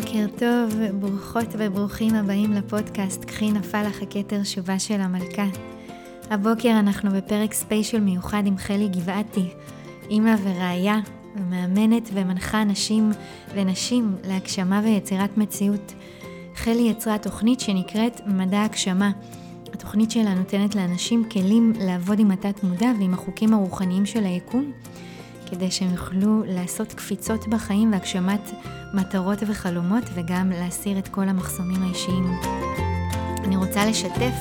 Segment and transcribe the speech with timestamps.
[0.00, 5.46] בוקר טוב, ברוכות וברוכים הבאים לפודקאסט "קחי נפל לך הכתר שובה של המלכה".
[6.30, 9.48] הבוקר אנחנו בפרק ספיישל מיוחד עם חלי גבעתי,
[10.10, 11.00] אימא ורעיה,
[11.36, 13.10] ומאמנת ומנחה נשים
[13.54, 15.94] ונשים להגשמה ויצירת מציאות.
[16.54, 19.10] חלי יצרה תוכנית שנקראת מדע הגשמה.
[19.72, 24.72] התוכנית שלה נותנת לאנשים כלים לעבוד עם התת מודע ועם החוקים הרוחניים של היקום,
[25.52, 28.50] כדי שהם יוכלו לעשות קפיצות בחיים והגשמת
[28.94, 32.32] מטרות וחלומות וגם להסיר את כל המחסומים האישיים.
[33.44, 34.34] אני רוצה לשתף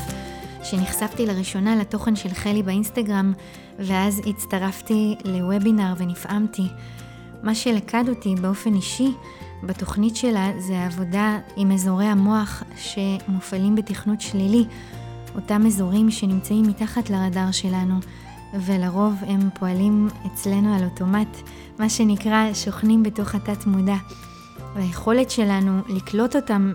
[0.63, 3.33] שנחשפתי לראשונה לתוכן של חלי באינסטגרם
[3.79, 6.67] ואז הצטרפתי לוובינר ונפעמתי.
[7.43, 9.11] מה שלכד אותי באופן אישי
[9.63, 14.65] בתוכנית שלה זה העבודה עם אזורי המוח שמופעלים בתכנות שלילי,
[15.35, 17.95] אותם אזורים שנמצאים מתחת לרדאר שלנו,
[18.53, 21.37] ולרוב הם פועלים אצלנו על אוטומט,
[21.79, 23.95] מה שנקרא שוכנים בתוך התת מודע.
[24.75, 26.73] והיכולת שלנו לקלוט אותם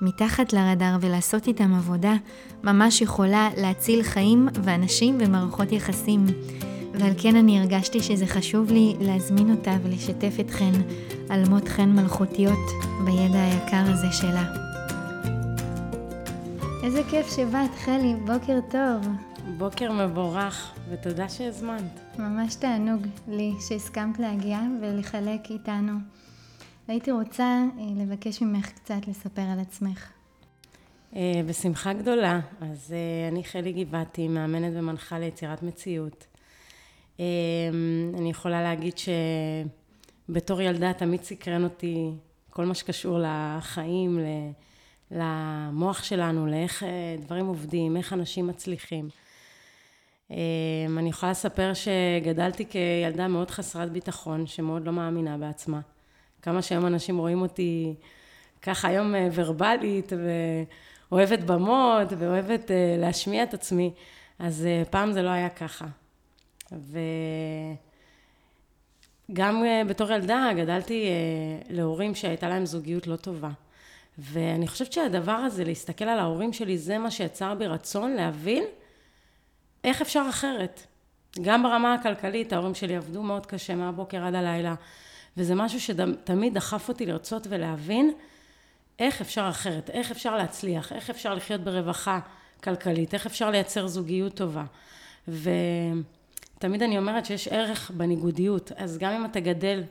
[0.00, 2.14] מתחת לרדאר ולעשות איתם עבודה,
[2.62, 6.26] ממש יכולה להציל חיים ואנשים ומערכות יחסים.
[6.94, 10.72] ועל כן אני הרגשתי שזה חשוב לי להזמין אותה ולשתף אתכן
[11.28, 12.68] על מות חן מלכותיות
[13.04, 14.44] בידע היקר הזה שלה.
[16.82, 19.33] איזה כיף שבאת, חלי, בוקר טוב.
[19.48, 22.18] בוקר מבורך, ותודה שהזמנת.
[22.18, 25.92] ממש תענוג לי שהסכמת להגיע ולחלק איתנו.
[26.88, 30.10] הייתי רוצה אה, לבקש ממך קצת לספר על עצמך.
[31.16, 32.40] אה, בשמחה גדולה.
[32.60, 36.26] אז אה, אני חלי גבעתי, מאמנת ומנחה ליצירת מציאות.
[38.18, 38.94] אני יכולה להגיד
[40.28, 42.10] שבתור ילדה תמיד סקרן אותי
[42.50, 44.18] כל מה שקשור לחיים,
[45.10, 46.82] למוח שלנו, לאיך
[47.20, 49.08] דברים עובדים, איך אנשים מצליחים.
[50.98, 55.80] אני יכולה לספר שגדלתי כילדה מאוד חסרת ביטחון, שמאוד לא מאמינה בעצמה.
[56.42, 57.94] כמה שהיום אנשים רואים אותי
[58.64, 60.12] ככה היום אה, ורבלית
[61.10, 63.92] ואוהבת במות ואוהבת אה, להשמיע את עצמי,
[64.38, 65.86] אז אה, פעם זה לא היה ככה.
[69.30, 71.08] וגם בתור ילדה גדלתי
[71.70, 73.50] להורים שהייתה להם זוגיות לא טובה.
[74.18, 78.64] ואני חושבת שהדבר הזה, להסתכל על ההורים שלי, זה מה שיצר בי רצון להבין
[79.84, 80.86] איך אפשר אחרת.
[81.42, 84.74] גם ברמה הכלכלית, ההורים שלי עבדו מאוד קשה מהבוקר עד הלילה.
[85.36, 88.12] וזה משהו שתמיד דחף אותי לרצות ולהבין
[88.98, 92.18] איך אפשר אחרת, איך אפשר להצליח, איך אפשר לחיות ברווחה
[92.64, 94.64] כלכלית, איך אפשר לייצר זוגיות טובה.
[95.28, 99.82] ותמיד אני אומרת שיש ערך בניגודיות, אז גם אם אתה גדל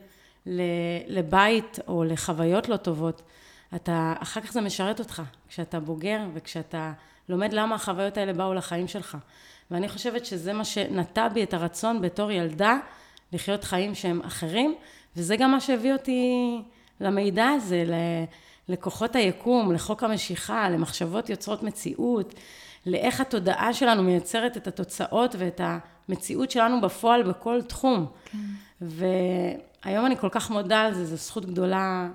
[1.07, 3.21] לבית או לחוויות לא טובות,
[3.75, 6.93] אתה, אחר כך זה משרת אותך, כשאתה בוגר וכשאתה
[7.29, 9.17] לומד למה החוויות האלה באו לחיים שלך.
[9.71, 12.77] ואני חושבת שזה מה שנטע בי את הרצון בתור ילדה
[13.33, 14.75] לחיות חיים שהם אחרים,
[15.17, 16.55] וזה גם מה שהביא אותי
[17.01, 17.83] למידע הזה,
[18.69, 22.33] לכוחות היקום, לחוק המשיכה, למחשבות יוצרות מציאות,
[22.85, 28.05] לאיך התודעה שלנו מייצרת את התוצאות ואת המציאות שלנו בפועל בכל תחום.
[28.25, 28.37] כן.
[28.81, 32.09] והיום אני כל כך מודה על זה, זו זכות גדולה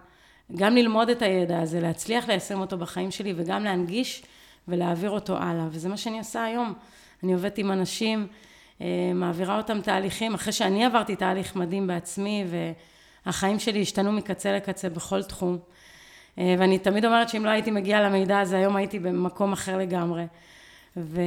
[0.56, 4.22] גם ללמוד את הידע הזה, להצליח ליישם אותו בחיים שלי וגם להנגיש
[4.69, 5.66] ולהעביר אותו הלאה.
[5.70, 6.75] וזה מה שאני עושה היום.
[7.23, 8.27] אני עובדת עם אנשים
[8.81, 12.45] אה, מעבירה אותם תהליכים, אחרי שאני עברתי תהליך מדהים בעצמי,
[13.27, 15.59] והחיים שלי השתנו מקצה לקצה בכל תחום.
[16.39, 20.25] אה, ואני תמיד אומרת שאם לא הייתי מגיעה למידע הזה, היום הייתי במקום אחר לגמרי.
[20.97, 21.21] ו...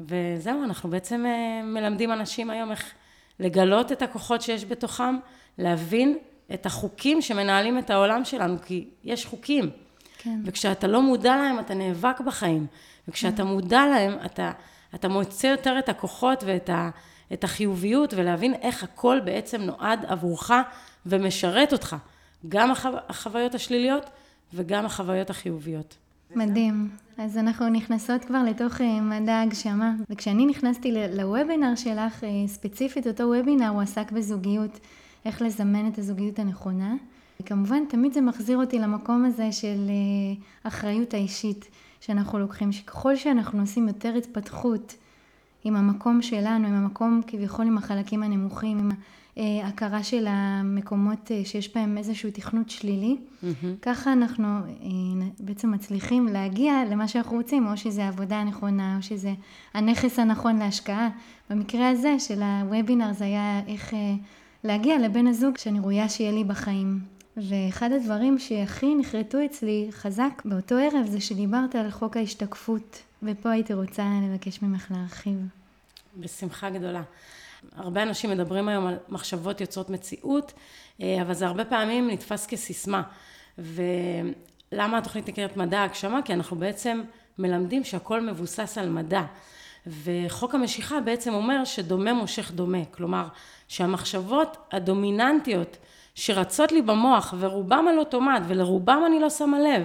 [0.00, 2.92] וזהו, אנחנו בעצם אה, מלמדים אנשים היום איך
[3.40, 5.16] לגלות את הכוחות שיש בתוכם,
[5.58, 6.18] להבין
[6.54, 9.70] את החוקים שמנהלים את העולם שלנו, כי יש חוקים.
[10.18, 10.40] כן.
[10.44, 12.66] וכשאתה לא מודע להם, אתה נאבק בחיים.
[13.08, 13.42] וכשאתה כן.
[13.42, 14.52] מודע להם, אתה...
[14.94, 16.90] אתה מוצא יותר את הכוחות ואת ה,
[17.32, 20.50] את החיוביות, ולהבין איך הכל בעצם נועד עבורך
[21.06, 21.96] ומשרת אותך.
[22.48, 24.10] גם החו, החוויות השליליות
[24.54, 25.96] וגם החוויות החיוביות.
[26.34, 26.88] מדהים.
[27.18, 29.94] אז אנחנו נכנסות כבר לתוך אה, מדע הגשמה.
[30.10, 34.80] וכשאני נכנסתי לוובינר שלך, אה, ספציפית אותו וובינר, הוא עסק בזוגיות,
[35.24, 36.94] איך לזמן את הזוגיות הנכונה.
[37.40, 41.68] וכמובן, תמיד זה מחזיר אותי למקום הזה של אה, אחריות האישית.
[42.00, 44.94] שאנחנו לוקחים, שככל שאנחנו עושים יותר התפתחות
[45.64, 48.90] עם המקום שלנו, עם המקום כביכול עם החלקים הנמוכים, עם
[49.36, 53.66] ההכרה של המקומות אה, שיש בהם איזשהו תכנות שלילי, mm-hmm.
[53.82, 59.34] ככה אנחנו אה, בעצם מצליחים להגיע למה שאנחנו רוצים, או שזה העבודה הנכונה, או שזה
[59.74, 61.08] הנכס הנכון להשקעה.
[61.50, 64.14] במקרה הזה של הוובינר זה היה איך אה,
[64.64, 67.15] להגיע לבן הזוג שאני רואה שיהיה לי בחיים.
[67.36, 73.74] ואחד הדברים שהכי נחרטו אצלי חזק באותו ערב זה שדיברת על חוק ההשתקפות, ופה הייתי
[73.74, 75.36] רוצה לבקש ממך להרחיב.
[76.16, 77.02] בשמחה גדולה.
[77.76, 80.52] הרבה אנשים מדברים היום על מחשבות יוצרות מציאות,
[81.02, 83.02] אה, אבל זה הרבה פעמים נתפס כסיסמה.
[83.58, 86.22] ולמה התוכנית נקראת מדע הגשמה?
[86.22, 87.02] כי אנחנו בעצם
[87.38, 89.22] מלמדים שהכל מבוסס על מדע.
[89.86, 92.84] וחוק המשיכה בעצם אומר שדומה מושך דומה.
[92.90, 93.28] כלומר,
[93.68, 95.76] שהמחשבות הדומיננטיות
[96.16, 99.82] שרצות לי במוח, ורובם על אוטומט, ולרובם אני לא שמה לב,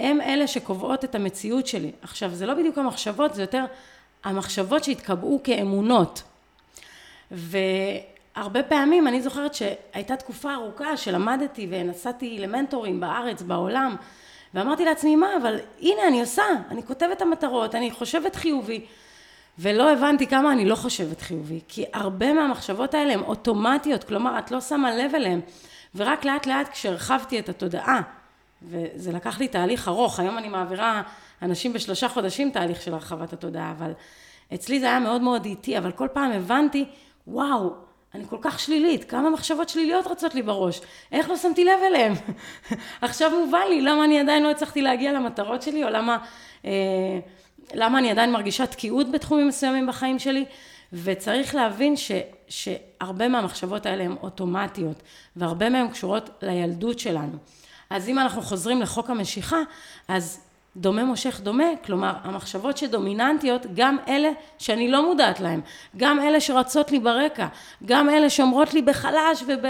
[0.00, 1.92] הם אלה שקובעות את המציאות שלי.
[2.02, 3.64] עכשיו, זה לא בדיוק המחשבות, זה יותר
[4.24, 6.22] המחשבות שהתקבעו כאמונות.
[7.30, 13.96] והרבה פעמים, אני זוכרת שהייתה תקופה ארוכה שלמדתי ונסעתי למנטורים בארץ, בעולם,
[14.54, 18.84] ואמרתי לעצמי, מה, אבל הנה, אני עושה, אני כותבת את המטרות, אני חושבת חיובי.
[19.62, 24.50] ולא הבנתי כמה אני לא חושבת חיובי, כי הרבה מהמחשבות האלה הן אוטומטיות, כלומר, את
[24.50, 25.40] לא שמה לב אליהן,
[25.94, 28.00] ורק לאט לאט כשהרחבתי את התודעה,
[28.62, 31.02] וזה לקח לי תהליך ארוך, היום אני מעבירה
[31.42, 33.92] אנשים בשלושה חודשים תהליך של הרחבת התודעה, אבל
[34.54, 36.84] אצלי זה היה מאוד מאוד איטי, אבל כל פעם הבנתי,
[37.26, 37.74] וואו,
[38.14, 40.80] אני כל כך שלילית, כמה מחשבות שליליות רצות לי בראש,
[41.12, 42.12] איך לא שמתי לב אליהן?
[43.02, 46.18] עכשיו מובן לי, למה אני עדיין לא הצלחתי להגיע למטרות שלי, או למה,
[46.64, 46.70] אה,
[47.74, 50.44] למה אני עדיין מרגישה תקיעות בתחומים מסוימים בחיים שלי,
[50.92, 52.12] וצריך להבין ש,
[52.48, 55.02] שהרבה מהמחשבות האלה הן אוטומטיות,
[55.36, 57.38] והרבה מהן קשורות לילדות שלנו.
[57.90, 59.60] אז אם אנחנו חוזרים לחוק המשיכה,
[60.08, 60.40] אז
[60.76, 65.60] דומה מושך דומה, כלומר המחשבות שדומיננטיות, גם אלה שאני לא מודעת להן,
[65.96, 67.46] גם אלה שרצות לי ברקע,
[67.84, 69.64] גם אלה שאומרות לי בחלש וב...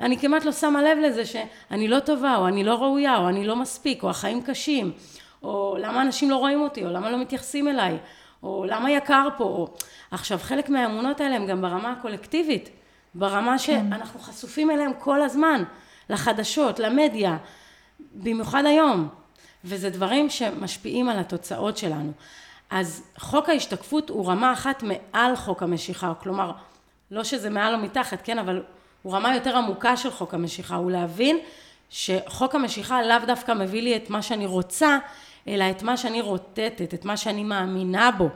[0.00, 3.46] אני כמעט לא שמה לב לזה שאני לא טובה, או אני לא ראויה, או אני
[3.46, 4.92] לא מספיק, או החיים קשים,
[5.44, 7.98] או למה אנשים לא רואים אותי, או למה לא מתייחסים אליי,
[8.42, 9.68] או למה יקר פה, או...
[10.10, 12.70] עכשיו חלק מהאמונות האלה הם גם ברמה הקולקטיבית,
[13.14, 13.58] ברמה כן.
[13.58, 15.64] שאנחנו חשופים אליהם כל הזמן.
[16.10, 17.36] לחדשות, למדיה,
[18.14, 19.08] במיוחד היום,
[19.64, 22.12] וזה דברים שמשפיעים על התוצאות שלנו.
[22.70, 26.52] אז חוק ההשתקפות הוא רמה אחת מעל חוק המשיכה, כלומר,
[27.10, 28.62] לא שזה מעל או מתחת, כן, אבל
[29.02, 31.38] הוא רמה יותר עמוקה של חוק המשיכה, הוא להבין
[31.90, 34.98] שחוק המשיכה לאו דווקא מביא לי את מה שאני רוצה,
[35.48, 38.28] אלא את מה שאני רוטטת, את מה שאני מאמינה בו.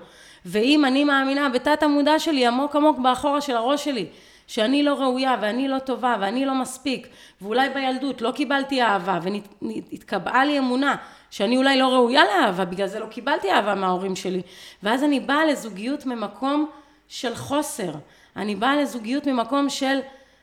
[0.45, 4.07] ואם אני מאמינה בתת המודע שלי, עמוק עמוק באחורה של הראש שלי,
[4.49, 7.09] שאני לא ראויה ואני לא טובה ואני לא מספיק
[7.43, 9.19] ואולי בילדות לא קיבלתי אהבה
[9.63, 10.97] והתקבעה לי אמונה
[11.31, 14.43] שאני אולי לא ראויה לאהבה בגלל זה לא קיבלתי אהבה מההורים שלי
[14.83, 16.71] ואז אני באה לזוגיות ממקום
[17.09, 17.93] של חוסר
[18.37, 19.99] אני באה לזוגיות ממקום של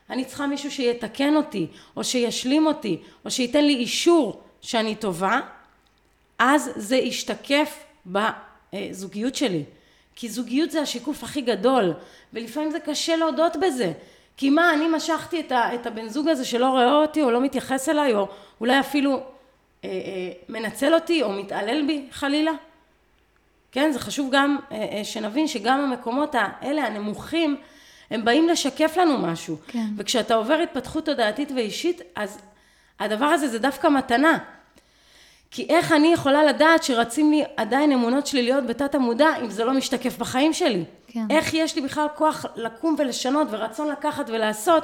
[0.10, 5.40] אני צריכה מישהו שיתקן אותי או שישלים אותי או שייתן לי אישור שאני טובה
[6.40, 9.64] אז זה ישתקף בזוגיות שלי
[10.16, 11.94] כי זוגיות זה השיקוף הכי גדול,
[12.34, 13.92] ולפעמים זה קשה להודות בזה.
[14.38, 17.42] כי מה, אני משכתי את, ה, את הבן זוג הזה שלא רואה אותי, או לא
[17.42, 18.28] מתייחס אליי, או
[18.62, 19.20] אולי אפילו אה,
[19.84, 22.52] אה, מנצל אותי, או מתעלל בי, חלילה.
[23.72, 27.58] כן, זה חשוב גם אה, אה, שנבין שגם המקומות האלה, הנמוכים,
[28.12, 29.58] הם באים לשקף לנו משהו.
[29.68, 29.86] כן.
[29.98, 32.40] וכשאתה עובר התפתחות תודעתית ואישית, אז
[33.00, 34.38] הדבר הזה זה דווקא מתנה.
[35.52, 39.74] כי איך אני יכולה לדעת שרצים לי עדיין אמונות שליליות בתת המודע אם זה לא
[39.74, 40.84] משתקף בחיים שלי?
[41.08, 41.26] כן.
[41.30, 44.84] איך יש לי בכלל כוח לקום ולשנות ורצון לקחת ולעשות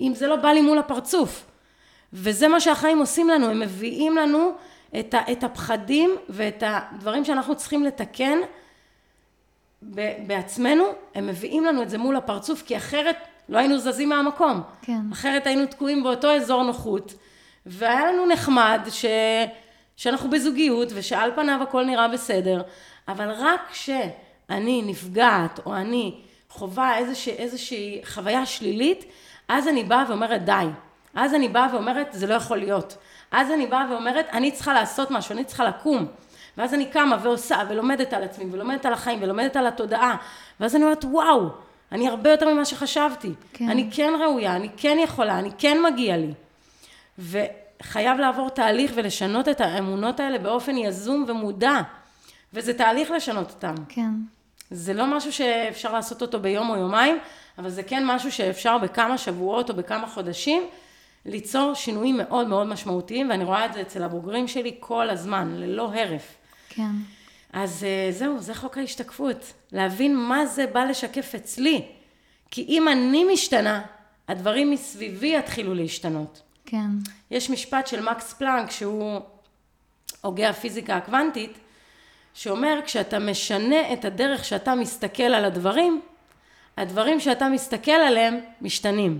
[0.00, 1.46] אם זה לא בא לי מול הפרצוף?
[2.12, 4.52] וזה מה שהחיים עושים לנו, הם מביאים לנו
[5.00, 8.38] את, ה, את הפחדים ואת הדברים שאנחנו צריכים לתקן
[10.26, 13.16] בעצמנו, הם מביאים לנו את זה מול הפרצוף, כי אחרת
[13.48, 14.60] לא היינו זזים מהמקום.
[14.82, 15.00] כן.
[15.12, 17.14] אחרת היינו תקועים באותו אזור נוחות,
[17.66, 19.04] והיה לנו נחמד ש...
[20.02, 22.62] שאנחנו בזוגיות ושעל פניו הכל נראה בסדר,
[23.08, 26.14] אבל רק כשאני נפגעת או אני
[26.50, 29.04] חווה איזושהי, איזושהי חוויה שלילית,
[29.48, 30.66] אז אני באה ואומרת די.
[31.14, 32.96] אז אני באה ואומרת זה לא יכול להיות.
[33.30, 36.06] אז אני באה ואומרת אני צריכה לעשות משהו, אני צריכה לקום.
[36.56, 40.16] ואז אני קמה ועושה ולומדת על עצמי ולומדת על החיים ולומדת על התודעה.
[40.60, 41.48] ואז אני אומרת וואו,
[41.92, 43.32] אני הרבה יותר ממה שחשבתי.
[43.52, 43.68] כן.
[43.68, 46.32] אני כן ראויה, אני כן יכולה, אני כן מגיע לי.
[47.18, 51.80] ו- חייב לעבור תהליך ולשנות את האמונות האלה באופן יזום ומודע.
[52.52, 53.74] וזה תהליך לשנות אותם.
[53.88, 54.10] כן.
[54.70, 57.18] זה לא משהו שאפשר לעשות אותו ביום או יומיים,
[57.58, 60.62] אבל זה כן משהו שאפשר בכמה שבועות או בכמה חודשים
[61.26, 65.92] ליצור שינויים מאוד מאוד משמעותיים, ואני רואה את זה אצל הבוגרים שלי כל הזמן, ללא
[65.94, 66.34] הרף.
[66.68, 66.90] כן.
[67.52, 69.52] אז אה, זהו, זה חוק ההשתקפות.
[69.72, 71.84] להבין מה זה בא לשקף אצלי.
[72.50, 73.82] כי אם אני משתנה,
[74.28, 76.42] הדברים מסביבי יתחילו להשתנות.
[76.66, 76.88] כן.
[77.30, 79.20] יש משפט של מקס פלנק, שהוא
[80.20, 81.58] הוגה הפיזיקה הקוונטית,
[82.34, 86.00] שאומר, כשאתה משנה את הדרך שאתה מסתכל על הדברים,
[86.76, 89.18] הדברים שאתה מסתכל עליהם משתנים.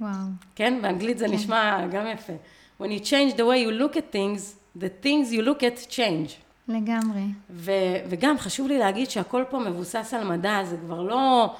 [0.00, 0.12] וואו.
[0.54, 0.82] כן?
[0.82, 1.32] באנגלית זה כן.
[1.32, 2.32] נשמע גם יפה.
[2.80, 6.30] When you change the way you look at things, the things you look at change.
[6.68, 7.22] לגמרי.
[7.50, 11.54] ו- וגם חשוב לי להגיד שהכל פה מבוסס על מדע, זה כבר לא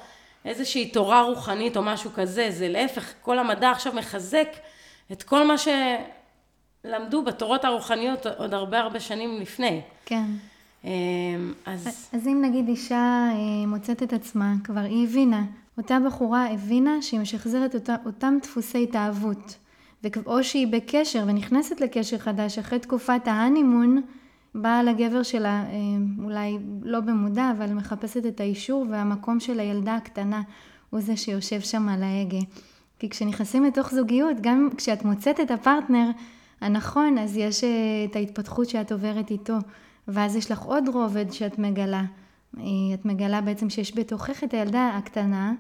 [0.45, 4.49] איזושהי תורה רוחנית או משהו כזה, זה להפך, כל המדע עכשיו מחזק
[5.12, 5.54] את כל מה
[6.84, 9.80] למדו בתורות הרוחניות עוד הרבה הרבה שנים לפני.
[10.06, 10.25] כן.
[10.84, 15.44] אמ, אז אז אם נגיד אישה אה, מוצאת את עצמה, כבר היא הבינה,
[15.78, 19.56] אותה בחורה הבינה שהיא משחזרת אותה, אותם דפוסי התאהבות,
[20.26, 24.02] או שהיא בקשר ונכנסת לקשר חדש אחרי תקופת ההנימון,
[24.54, 30.42] באה לגבר שלה, אה, אולי לא במודע, אבל מחפשת את האישור והמקום של הילדה הקטנה
[30.90, 32.38] הוא זה שיושב שם על ההגה.
[33.04, 36.11] כי כשנכנסים לתוך זוגיות, גם כשאת מוצאת את הפרטנר
[36.61, 37.70] הנכון, אז יש אה,
[38.11, 39.54] את ההתפתחות שאת עוברת איתו,
[40.08, 42.02] ואז יש לך עוד רובד שאת מגלה.
[42.58, 42.62] אה,
[42.94, 45.52] את מגלה בעצם שיש בתוכך את הילדה הקטנה,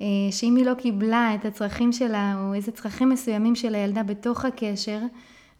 [0.00, 4.44] אה, שאם היא לא קיבלה את הצרכים שלה, או איזה צרכים מסוימים של הילדה בתוך
[4.44, 5.00] הקשר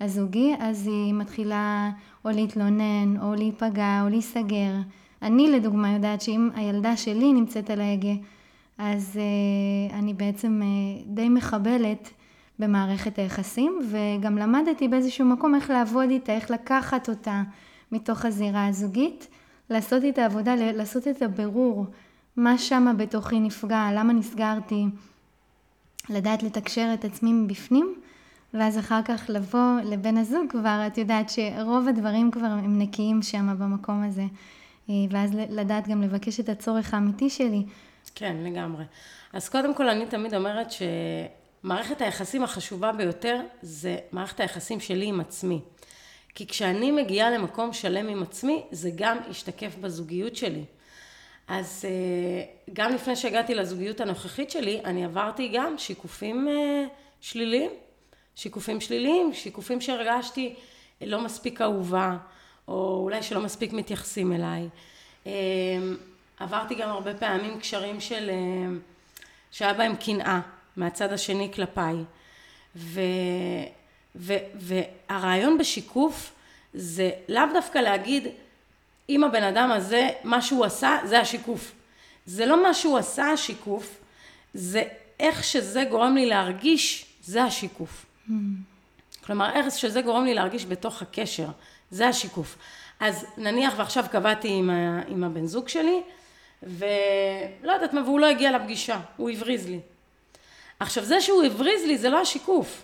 [0.01, 1.91] הזוגי, אז היא מתחילה
[2.25, 4.73] או להתלונן, או להיפגע, או להיסגר.
[5.23, 8.15] אני לדוגמה יודעת שאם הילדה שלי נמצאת על ההגה,
[8.79, 12.11] אז uh, אני בעצם uh, די מחבלת
[12.59, 17.43] במערכת היחסים, וגם למדתי באיזשהו מקום איך לעבוד איתה, איך לקחת אותה
[17.93, 19.29] מתוך הזירה הזוגית,
[19.71, 21.87] לעשות איתה עבודה, לעשות את הבירור,
[22.37, 24.85] מה שמה בתוכי נפגע, למה נסגרתי,
[26.11, 27.95] לדעת לתקשר את עצמי מבפנים,
[28.55, 33.57] ואז אחר כך לבוא לבן הזוג כבר, את יודעת שרוב הדברים כבר הם נקיים שם
[33.59, 34.27] במקום הזה,
[34.91, 37.65] אה, ואז לדעת גם לבקש את הצורך האמיתי שלי.
[38.15, 38.85] כן, לגמרי.
[39.33, 45.21] אז קודם כל, אני תמיד אומרת שמערכת היחסים החשובה ביותר זה מערכת היחסים שלי עם
[45.21, 45.61] עצמי.
[46.35, 50.65] כי כשאני מגיעה למקום שלם עם עצמי, זה גם ישתקף בזוגיות שלי.
[51.49, 56.85] אז אה, גם לפני שהגעתי לזוגיות הנוכחית שלי, אני עברתי גם שיקופים אה,
[57.21, 57.71] שליליים.
[58.37, 60.55] שיקופים שליליים, שיקופים שהרגשתי
[61.01, 62.17] לא מספיק אהובה,
[62.69, 64.69] או אולי שלא מספיק מתייחסים אליי.
[66.45, 68.31] אה, עברתי גם הרבה פעמים קשרים של,
[69.51, 70.41] שהיה בהם קנאה
[70.77, 71.95] מהצד השני כלפיי.
[72.77, 73.01] ו,
[74.17, 76.33] ו, והרעיון בשיקוף
[76.75, 78.29] זה לאו דווקא להגיד
[79.09, 81.73] אם הבן אדם הזה, מה שהוא עשה, זה השיקוף.
[82.27, 84.01] זה לא מה שהוא עשה השיקוף,
[84.55, 84.83] זה
[85.21, 88.07] איך שזה גורם לי להרגיש, זה השיקוף.
[88.29, 88.33] Mm.
[89.27, 91.47] כלומר, איך שזה גורם לי להרגיש בתוך הקשר,
[91.91, 92.57] זה השיקוף.
[93.01, 96.03] אז נניח ועכשיו קבעתי עם, ה, עם הבן זוג שלי,
[96.67, 99.81] ולא יודעת מה, והוא לא הגיע לפגישה, הוא הבריז לי.
[100.81, 102.83] עכשיו, זה שהוא הבריז לי זה לא השיקוף.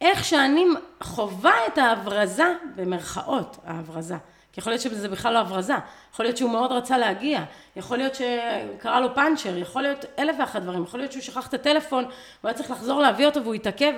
[0.00, 0.64] איך שאני
[1.00, 4.16] חווה את ההברזה, במרכאות ההברזה,
[4.52, 5.74] כי יכול להיות שזה בכלל לא הברזה,
[6.12, 7.44] יכול להיות שהוא מאוד רצה להגיע,
[7.76, 11.54] יכול להיות שקרה לו פאנצ'ר, יכול להיות אלף ואחת דברים, יכול להיות שהוא שכח את
[11.54, 13.92] הטלפון, הוא היה צריך לחזור להביא אותו והוא התעכב,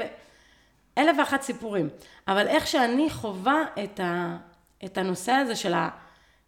[0.98, 1.88] אלף ואחת סיפורים.
[2.28, 4.36] אבל איך שאני חווה את, ה,
[4.84, 5.88] את הנושא הזה של, ה,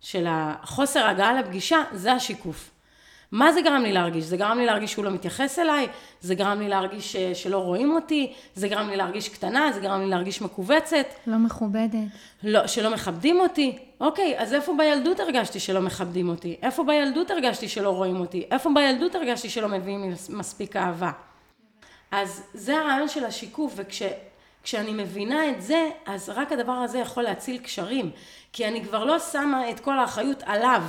[0.01, 2.71] של החוסר הגעה לפגישה, זה השיקוף.
[3.33, 4.25] מה זה גרם לי להרגיש?
[4.25, 5.87] זה גרם לי להרגיש שהוא לא מתייחס אליי,
[6.21, 10.07] זה גרם לי להרגיש שלא רואים אותי, זה גרם לי להרגיש קטנה, זה גרם לי
[10.07, 11.07] להרגיש מכווצת.
[11.27, 12.09] לא מכובדת.
[12.43, 13.79] לא, שלא מכבדים אותי.
[14.01, 16.57] אוקיי, אז איפה בילדות הרגשתי שלא מכבדים אותי?
[16.63, 18.47] איפה בילדות הרגשתי שלא רואים אותי?
[18.51, 21.11] איפה בילדות הרגשתי שלא מביאים מספיק אהבה?
[22.11, 23.75] אז זה הרעיון של השיקוף,
[24.63, 28.11] וכשאני מבינה את זה, אז רק הדבר הזה יכול להציל קשרים.
[28.53, 30.83] כי אני כבר לא שמה את כל האחריות עליו.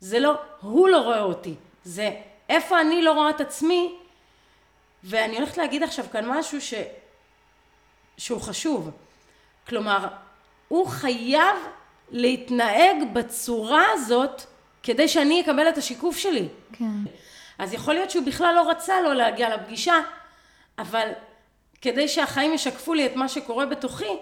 [0.00, 1.54] זה לא, הוא לא רואה אותי.
[1.84, 2.10] זה
[2.48, 3.94] איפה אני לא רואה את עצמי,
[5.04, 6.74] ואני הולכת להגיד עכשיו כאן משהו ש...
[8.16, 8.90] שהוא חשוב.
[9.68, 10.08] כלומר,
[10.68, 11.56] הוא חייב
[12.10, 14.42] להתנהג בצורה הזאת
[14.82, 16.48] כדי שאני אקבל את השיקוף שלי.
[16.72, 16.84] כן.
[17.58, 19.94] אז יכול להיות שהוא בכלל לא רצה לא להגיע לפגישה,
[20.78, 21.08] אבל
[21.82, 24.16] כדי שהחיים ישקפו לי את מה שקורה בתוכי,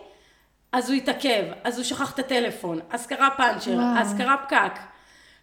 [0.73, 3.99] אז הוא התעכב, אז הוא שכח את הטלפון, אז קרה פאנצ'ר, וואו.
[3.99, 4.73] אז קרה פקק.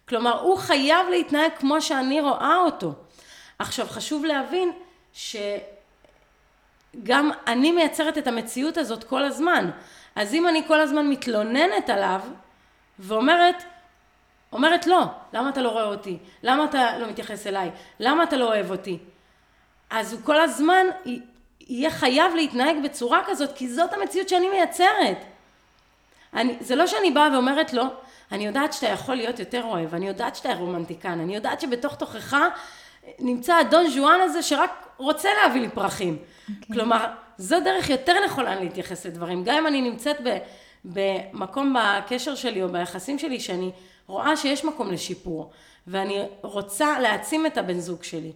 [0.08, 2.92] כלומר, הוא חייב להתנהג כמו שאני רואה אותו.
[3.58, 4.72] עכשיו, חשוב להבין
[5.12, 5.50] שגם
[7.46, 9.70] אני מייצרת את המציאות הזאת כל הזמן.
[10.16, 12.20] אז אם אני כל הזמן מתלוננת עליו
[12.98, 13.62] ואומרת,
[14.52, 16.18] אומרת לא, למה אתה לא רואה אותי?
[16.42, 17.70] למה אתה לא מתייחס אליי?
[18.00, 18.98] למה אתה לא אוהב אותי?
[19.90, 20.86] אז הוא כל הזמן
[21.68, 25.18] יהיה חייב להתנהג בצורה כזאת, כי זאת המציאות שאני מייצרת.
[26.34, 27.84] אני, זה לא שאני באה ואומרת לו,
[28.32, 32.36] אני יודעת שאתה יכול להיות יותר אוהב, אני יודעת שאתה רומנטיקן, אני יודעת שבתוך תוכך
[33.18, 36.18] נמצא הדון ז'ואן הזה שרק רוצה להביא לי פרחים.
[36.18, 36.52] Okay.
[36.60, 36.76] אוקיי.
[36.76, 37.06] כלומר,
[37.38, 39.44] זו דרך יותר נכונה להתייחס לדברים.
[39.44, 40.38] גם אם אני נמצאת ב,
[40.84, 43.70] במקום בקשר שלי או ביחסים שלי, שאני
[44.06, 45.50] רואה שיש מקום לשיפור,
[45.86, 48.32] ואני רוצה להעצים את הבן זוג שלי,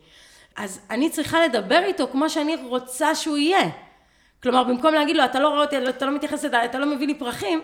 [0.57, 3.71] אז אני צריכה לדבר איתו כמו שאני רוצה שהוא יהיה.
[4.43, 7.07] כלומר, במקום להגיד לו, אתה לא רואה אותי, אתה לא מתייחס אליי, אתה לא מביא
[7.07, 7.61] לי פרחים,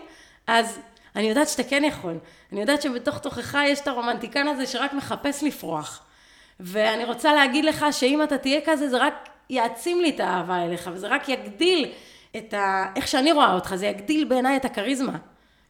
[0.47, 0.79] אז
[1.15, 2.17] אני יודעת שאתה כן יכול.
[2.51, 6.03] אני יודעת שבתוך תוכך יש את הרומנטיקן הזה שרק מחפש לפרוח.
[6.59, 10.89] ואני רוצה להגיד לך שאם אתה תהיה כזה, זה רק יעצים לי את האהבה אליך,
[10.93, 11.91] וזה רק יגדיל
[12.37, 12.85] את ה...
[12.95, 15.17] איך שאני רואה אותך, זה יגדיל בעיניי את הכריזמה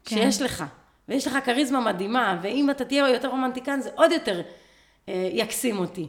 [0.05, 0.15] כן.
[0.15, 0.63] שיש לך.
[1.09, 4.41] ויש לך כריזמה מדהימה, ואם אתה תהיה יותר רומנטיקן, זה עוד יותר
[5.09, 6.07] אה, יקסים אותי.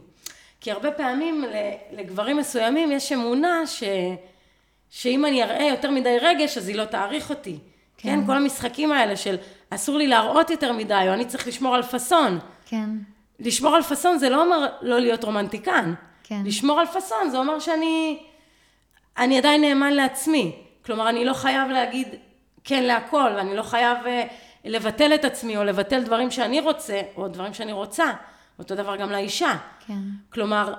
[0.60, 1.44] כי הרבה פעמים
[1.92, 3.82] לגברים מסוימים יש אמונה ש...
[4.90, 7.58] שאם אני אראה יותר מדי רגש, אז היא לא תעריך אותי.
[7.96, 8.08] כן.
[8.08, 9.36] כן, כל המשחקים האלה של
[9.70, 12.38] אסור לי להראות יותר מדי, או אני צריך לשמור על פאסון.
[12.66, 12.90] כן.
[13.40, 15.94] לשמור על פאסון זה לא אומר לא להיות רומנטיקן.
[16.24, 16.42] כן.
[16.44, 18.18] לשמור על פאסון זה אומר שאני
[19.18, 20.52] אני עדיין נאמן לעצמי.
[20.84, 22.08] כלומר, אני לא חייב להגיד
[22.64, 24.08] כן להכל, ואני לא חייב uh,
[24.64, 28.10] לבטל את עצמי, או לבטל דברים שאני רוצה, או דברים שאני רוצה.
[28.60, 29.56] אותו דבר גם לאישה.
[29.86, 29.98] כן.
[30.32, 30.74] כלומר,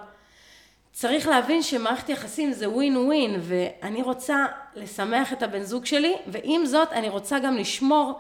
[0.92, 4.46] צריך להבין שמערכת יחסים זה ווין ווין, ואני רוצה
[4.76, 8.20] לשמח את הבן זוג שלי, ועם זאת אני רוצה גם לשמור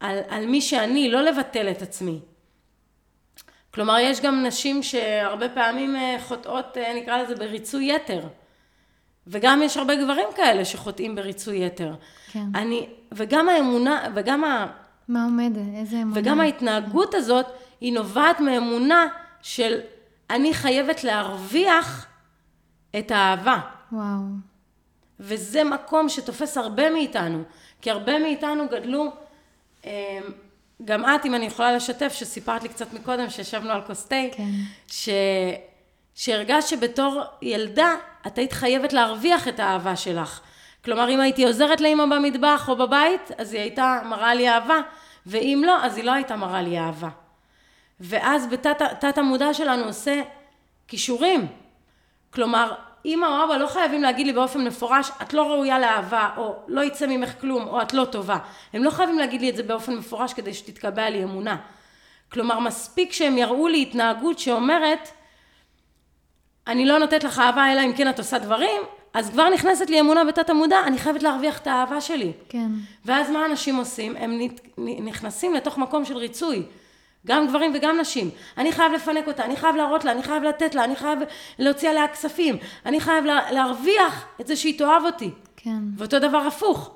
[0.00, 2.18] על, על מי שאני, לא לבטל את עצמי.
[3.74, 8.20] כלומר, יש גם נשים שהרבה פעמים אה, חוטאות, אה, נקרא לזה, בריצוי יתר.
[9.26, 11.94] וגם יש הרבה גברים כאלה שחוטאים בריצוי יתר.
[12.32, 12.44] כן.
[12.54, 14.66] אני, וגם האמונה, וגם ה...
[15.08, 15.52] מה עומד?
[15.76, 16.20] איזה אמונה?
[16.20, 17.46] וגם ההתנהגות הזאת,
[17.80, 19.06] היא נובעת מאמונה
[19.42, 19.80] של
[20.30, 22.06] אני חייבת להרוויח
[22.98, 23.60] את האהבה.
[23.92, 24.20] וואו.
[25.20, 27.42] וזה מקום שתופס הרבה מאיתנו,
[27.80, 29.12] כי הרבה מאיתנו גדלו,
[29.84, 29.90] אמ,
[30.84, 34.48] גם את, אם אני יכולה לשתף, שסיפרת לי קצת מקודם, שישבנו על כוס תה, כן.
[34.86, 35.08] ש...
[36.14, 37.94] שהרגשת שבתור ילדה,
[38.26, 40.40] את היית חייבת להרוויח את האהבה שלך.
[40.84, 44.80] כלומר, אם הייתי עוזרת לאמא במטבח או בבית, אז היא הייתה מראה לי אהבה,
[45.26, 47.08] ואם לא, אז היא לא הייתה מראה לי אהבה.
[48.00, 50.22] ואז בתת המודע שלנו עושה
[50.88, 51.46] כישורים.
[52.30, 56.56] כלומר, אמא או אבא לא חייבים להגיד לי באופן מפורש, את לא ראויה לאהבה, או
[56.68, 58.38] לא יצא ממך כלום, או את לא טובה.
[58.72, 61.56] הם לא חייבים להגיד לי את זה באופן מפורש כדי שתתקבע לי אמונה.
[62.32, 65.08] כלומר, מספיק שהם יראו לי התנהגות שאומרת,
[66.66, 68.80] אני לא נותנת לך אהבה אלא אם כן את עושה דברים,
[69.14, 72.32] אז כבר נכנסת לי אמונה בתת המודע, אני חייבת להרוויח את האהבה שלי.
[72.48, 72.68] כן.
[73.04, 74.16] ואז מה אנשים עושים?
[74.16, 74.40] הם
[74.78, 76.62] נכנסים לתוך מקום של ריצוי.
[77.26, 78.30] גם גברים וגם נשים.
[78.58, 81.18] אני חייב לפנק אותה, אני חייב להראות לה, אני חייב לתת לה, אני חייב
[81.58, 82.56] להוציא עליה כספים,
[82.86, 85.30] אני חייב לה, להרוויח את זה שהיא תאהב אותי.
[85.56, 85.78] כן.
[85.96, 86.90] ואותו דבר הפוך.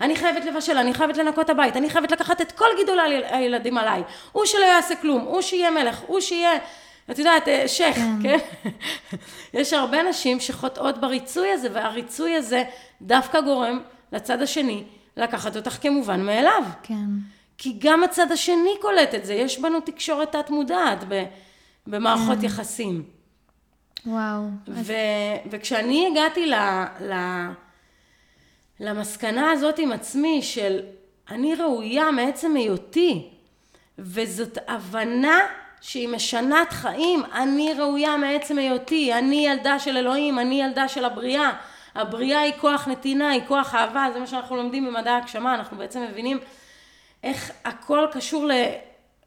[0.00, 2.98] אני חייבת לבשל, אני חייבת לנקות הבית, אני חייבת לקחת את כל גידול
[3.30, 4.02] הילדים עליי.
[4.32, 6.58] הוא שלא יעשה כלום, הוא שיהיה מלך, הוא שיהיה,
[7.10, 8.22] את יודעת, אה, שייח, כן?
[8.22, 8.38] כן?
[9.60, 12.62] יש הרבה נשים שחוטאות בריצוי הזה, והריצוי הזה
[13.02, 13.80] דווקא גורם
[14.12, 14.84] לצד השני
[15.16, 16.62] לקחת אותך כמובן מאליו.
[16.82, 17.04] כן.
[17.58, 21.04] כי גם הצד השני קולט את זה, יש בנו תקשורת תת-מודעת
[21.86, 22.44] במערכות כן.
[22.44, 23.02] יחסים.
[24.06, 24.42] וואו.
[24.68, 24.92] ו,
[25.50, 26.54] וכשאני הגעתי ל,
[27.00, 27.14] ל,
[28.80, 30.80] למסקנה הזאת עם עצמי של
[31.30, 33.28] אני ראויה מעצם היותי,
[33.98, 35.38] וזאת הבנה
[35.80, 41.50] שהיא משנת חיים, אני ראויה מעצם היותי, אני ילדה של אלוהים, אני ילדה של הבריאה.
[41.94, 46.02] הבריאה היא כוח נתינה, היא כוח אהבה, זה מה שאנחנו לומדים במדע ההגשמה, אנחנו בעצם
[46.02, 46.38] מבינים
[47.22, 48.52] איך הכל קשור ל...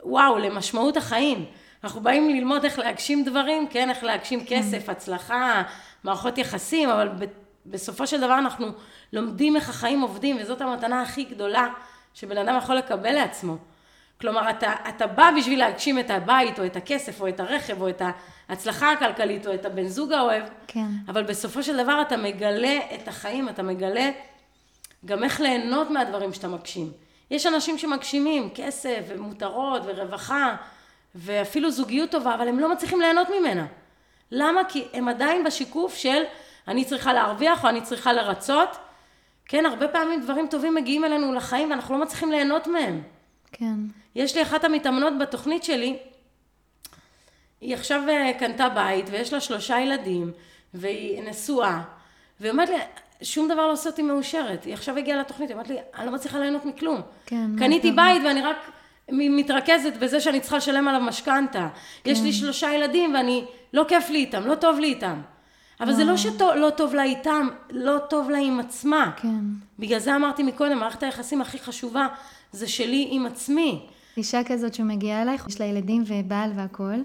[0.04, 1.46] וואו, למשמעות החיים.
[1.84, 4.60] אנחנו באים ללמוד איך להגשים דברים, כן, איך להגשים כן.
[4.60, 5.64] כסף, הצלחה,
[6.04, 7.10] מערכות יחסים, אבל.
[7.66, 8.68] בסופו של דבר אנחנו
[9.14, 11.68] לומדים איך החיים עובדים, וזאת המתנה הכי גדולה
[12.14, 13.58] שבן אדם יכול לקבל לעצמו.
[14.22, 17.90] כלומר, אתה, אתה בא בשביל להגשים את הבית, או את הכסף, או את הרכב, או
[17.90, 18.02] את
[18.50, 20.86] ההצלחה הכלכלית, או את הבן זוג האוהב, כן.
[21.08, 24.10] אבל בסופו של דבר אתה מגלה את החיים, אתה מגלה
[25.06, 26.92] גם איך ליהנות מהדברים שאתה מגשים.
[27.32, 30.56] יש אנשים שמגשימים כסף ומותרות ורווחה
[31.16, 33.66] ואפילו זוגיות טובה, אבל הם לא מצליחים ליהנות ממנה.
[34.32, 34.62] למה?
[34.64, 36.24] כי הם עדיין בשיקוף של
[36.68, 38.70] אני צריכה להרוויח או אני צריכה לרצות.
[39.46, 43.02] כן, הרבה פעמים דברים טובים מגיעים אלינו לחיים ואנחנו לא מצליחים ליהנות מהם.
[43.52, 43.76] כן.
[44.16, 45.98] יש לי אחת המתאמנות בתוכנית שלי,
[47.62, 50.32] היא עכשיו אה, קנתה בית ויש לה שלושה ילדים
[50.74, 51.82] והיא נשואה,
[52.40, 52.76] והיא אומרת לי,
[53.22, 54.64] שום דבר לא עושה אותי מאושרת.
[54.64, 57.02] היא עכשיו הגיעה לתוכנית, היא אמרת לי, אני לא מצליחה ליהנות מכלום.
[57.26, 57.52] כן.
[57.58, 58.58] קניתי בית ואני רק
[59.12, 61.68] מתרכזת בזה שאני צריכה לשלם עליו משכנתה.
[62.04, 62.10] כן.
[62.10, 65.22] יש לי שלושה ילדים ואני, לא כיף לי איתם, לא טוב לי איתם.
[65.80, 65.98] אבל וואו.
[65.98, 69.12] זה לא שלא טוב לה איתם, לא טוב לה עם עצמה.
[69.18, 69.40] כן.
[69.80, 72.08] בגלל זה אמרתי מקודם, מערכת היחסים הכי חשובה
[72.52, 73.86] זה שלי עם עצמי.
[74.18, 77.04] אישה כזאת שמגיעה אלייך, יש לה ילדים ובעל והכול,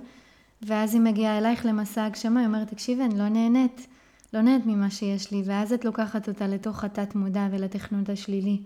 [0.62, 3.86] ואז היא מגיעה אלייך למסע הגשמה, היא אומרת, תקשיבי, אני לא נהנית.
[4.32, 8.58] לא נהנית ממה שיש לי, ואז את לוקחת אותה לתוך התת מודע ולתכנות השלילי.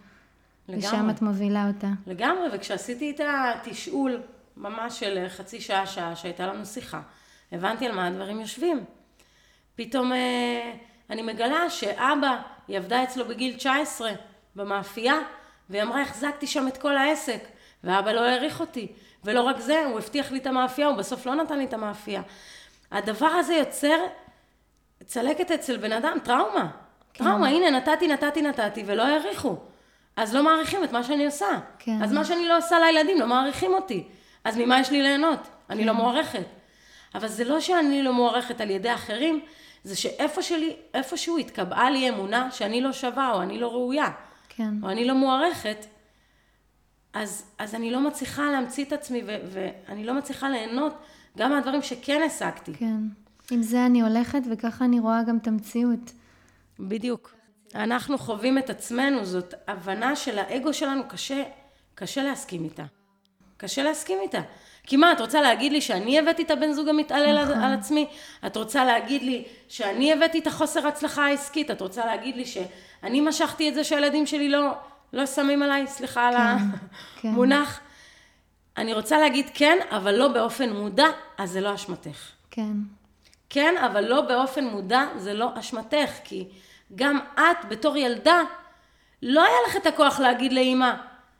[0.68, 0.86] לגמרי.
[0.86, 1.88] ושם את מובילה אותה.
[2.06, 4.20] לגמרי, וכשעשיתי את התשאול,
[4.56, 7.00] ממש של חצי שעה, שעה, שהייתה לנו שיחה,
[7.52, 8.84] הבנתי על מה הדברים יושבים.
[9.76, 10.72] פתאום אה,
[11.10, 14.10] אני מגלה שאבא, היא עבדה אצלו בגיל 19
[14.56, 15.14] במאפייה,
[15.70, 17.44] והיא אמרה, החזקתי שם את כל העסק,
[17.84, 18.92] ואבא לא העריך אותי.
[19.24, 22.22] ולא רק זה, הוא הבטיח לי את המאפייה, הוא בסוף לא נתן לי את המאפייה.
[22.90, 23.98] הדבר הזה יוצר
[25.04, 26.70] צלקת אצל בן אדם, טראומה.
[27.14, 27.24] כן.
[27.24, 29.56] טראומה, הנה, נתתי, נתתי, נתתי, ולא העריכו.
[30.16, 31.46] אז לא מעריכים את מה שאני עושה.
[31.78, 32.02] כן.
[32.02, 34.04] אז מה שאני לא עושה לילדים, לא מעריכים אותי.
[34.44, 35.48] אז ממה יש לי ליהנות?
[35.70, 35.86] אני כן.
[35.86, 36.46] לא מוערכת.
[37.14, 39.40] אבל זה לא שאני לא מוערכת על ידי אחרים,
[39.84, 44.10] זה שאיפה שלי, איפשהו התקבעה לי אמונה שאני לא שווה, או אני לא ראויה,
[44.48, 44.70] כן.
[44.82, 45.86] או אני לא מוערכת,
[47.12, 50.94] אז, אז אני לא מצליחה להמציא את עצמי, ו, ואני לא מצליחה ליהנות
[51.38, 52.72] גם מהדברים שכן השגתי.
[52.74, 53.00] כן.
[53.50, 56.12] עם זה אני הולכת, וככה אני רואה גם את המציאות.
[56.80, 57.34] בדיוק.
[57.74, 61.42] אנחנו חווים את עצמנו, זאת הבנה של האגו שלנו, קשה,
[61.94, 62.84] קשה להסכים איתה.
[63.56, 64.40] קשה להסכים איתה.
[64.86, 67.56] כי מה, את רוצה להגיד לי שאני הבאתי את הבן זוג המתעלל נכון.
[67.56, 68.06] על, על עצמי?
[68.46, 71.70] את רוצה להגיד לי שאני הבאתי את החוסר הצלחה העסקית?
[71.70, 74.70] את רוצה להגיד לי שאני משכתי את זה שהילדים שלי לא,
[75.12, 76.34] לא שמים עליי, סליחה על
[77.16, 77.28] כן.
[77.28, 77.80] המונח?
[78.76, 81.06] אני רוצה להגיד כן, אבל לא באופן מודע,
[81.38, 82.30] אז זה לא אשמתך.
[82.50, 82.72] כן.
[83.54, 86.48] כן, אבל לא באופן מודע, זה לא אשמתך, כי
[86.94, 88.42] גם את בתור ילדה,
[89.22, 90.92] לא היה לך את הכוח להגיד לאימא,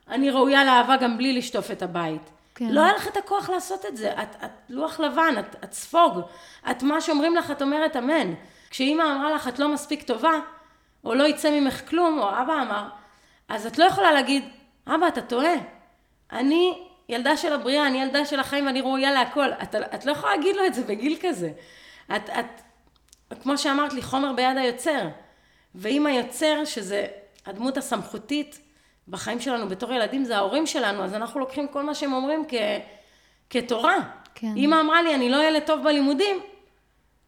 [0.09, 2.21] אני ראויה לאהבה גם בלי לשטוף את הבית.
[2.55, 2.69] כן.
[2.69, 4.11] לא היה לך את הכוח לעשות את זה.
[4.11, 6.21] את, את לוח לבן, את, את ספוג.
[6.71, 8.33] את מה שאומרים לך, את אומרת אמן.
[8.69, 10.39] כשאימא אמרה לך, את לא מספיק טובה,
[11.05, 12.87] או לא יצא ממך כלום, או אבא אמר,
[13.49, 14.43] אז את לא יכולה להגיד,
[14.87, 15.55] אבא, אתה טועה.
[16.31, 19.51] אני ילדה של הבריאה, אני ילדה של החיים ואני ראויה להכל.
[19.63, 21.49] את, את לא יכולה להגיד לו את זה בגיל כזה.
[22.15, 22.63] את, את,
[23.43, 25.07] כמו שאמרת לי, חומר ביד היוצר.
[25.75, 27.05] ואם היוצר, שזה
[27.45, 28.59] הדמות הסמכותית
[29.07, 32.53] בחיים שלנו בתור ילדים, זה ההורים שלנו, אז אנחנו לוקחים כל מה שהם אומרים כ,
[33.49, 33.97] כתורה.
[34.35, 34.53] כן.
[34.57, 36.37] אמא אמרה לי, אני לא ילד טוב בלימודים,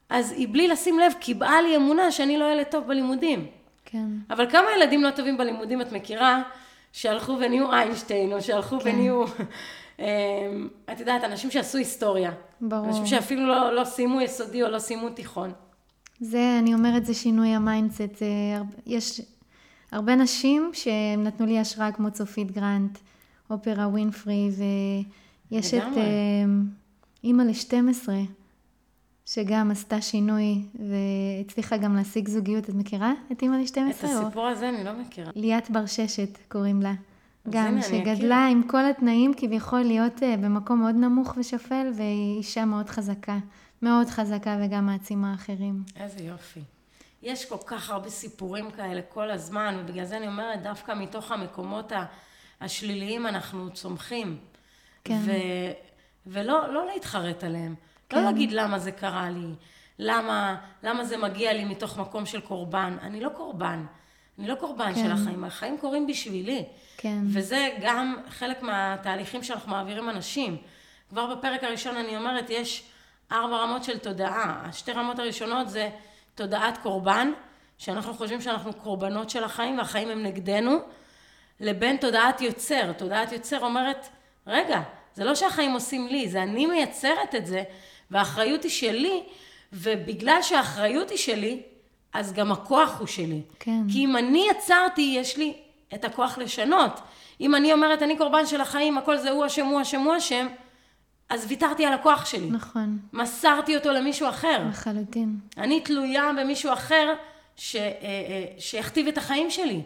[0.09, 3.47] אז היא בלי לשים לב קיבעה לי אמונה שאני לא ילד טוב בלימודים.
[3.85, 4.05] כן.
[4.29, 6.41] אבל כמה ילדים לא טובים בלימודים את מכירה,
[6.93, 8.89] שהלכו ונהיו איינשטיין, או שהלכו כן.
[8.89, 9.23] ונהיו,
[10.91, 12.31] את יודעת, אנשים שעשו היסטוריה.
[12.61, 12.87] ברור.
[12.87, 15.51] אנשים שאפילו לא, לא סיימו יסודי או לא סיימו תיכון.
[16.19, 18.15] זה, אני אומרת, זה שינוי ה mindset.
[18.19, 18.25] זה,
[18.85, 19.21] יש
[19.91, 22.97] הרבה נשים שהם נתנו לי השראה, כמו צופית גרנט,
[23.49, 24.49] אופרה ווינפרי,
[25.51, 26.01] ויש את לגמרי.
[26.01, 26.05] אה,
[27.23, 28.09] אימא ל-12,
[29.25, 32.69] שגם עשתה שינוי, והצליחה גם להשיג זוגיות.
[32.69, 33.89] את מכירה את אימא ל-12?
[33.89, 35.31] את הסיפור הזה אני לא מכירה.
[35.35, 36.93] ליאת בר ששת קוראים לה.
[37.49, 38.57] גם, שגדלה אכיר.
[38.57, 43.37] עם כל התנאים כביכול להיות אה, במקום מאוד נמוך ושפל, והיא אישה מאוד חזקה.
[43.81, 45.83] מאוד חזקה וגם מעצימה אחרים.
[45.95, 46.61] איזה יופי.
[47.21, 51.91] יש כל כך הרבה סיפורים כאלה כל הזמן, ובגלל זה אני אומרת, דווקא מתוך המקומות
[52.61, 54.37] השליליים אנחנו צומחים.
[55.03, 55.19] כן.
[55.25, 55.31] ו...
[56.27, 57.75] ולא לא להתחרט עליהם.
[58.09, 58.17] כן.
[58.17, 59.53] לא להגיד למה זה קרה לי,
[59.99, 62.97] למה, למה זה מגיע לי מתוך מקום של קורבן.
[63.01, 63.85] אני לא קורבן.
[64.39, 65.03] אני לא קורבן כן.
[65.03, 66.65] של החיים, החיים קורים בשבילי.
[66.97, 67.17] כן.
[67.23, 70.57] וזה גם חלק מהתהליכים שאנחנו מעבירים אנשים.
[71.09, 72.83] כבר בפרק הראשון אני אומרת, יש
[73.31, 74.61] ארבע רמות של תודעה.
[74.65, 75.89] השתי רמות הראשונות זה
[76.35, 77.31] תודעת קורבן,
[77.77, 80.77] שאנחנו חושבים שאנחנו קורבנות של החיים והחיים הם נגדנו,
[81.59, 82.91] לבין תודעת יוצר.
[82.93, 84.07] תודעת יוצר אומרת,
[84.47, 84.81] רגע,
[85.13, 87.63] זה לא שהחיים עושים לי, זה אני מייצרת את זה,
[88.11, 89.23] והאחריות היא שלי,
[89.73, 91.61] ובגלל שהאחריות היא שלי,
[92.17, 93.41] אז גם הכוח הוא שלי.
[93.59, 93.81] כן.
[93.91, 95.53] כי אם אני יצרתי, יש לי
[95.93, 96.99] את הכוח לשנות.
[97.41, 100.47] אם אני אומרת, אני קורבן של החיים, הכל זה הוא אשם, הוא אשם, הוא אשם,
[101.29, 102.49] אז ויתרתי על הכוח שלי.
[102.49, 104.63] נכון, מסרתי אותו למישהו אחר.
[104.69, 105.39] לחלוטין.
[105.57, 107.13] אני תלויה במישהו אחר
[107.55, 109.81] ש, אה, אה, שיכתיב את החיים שלי.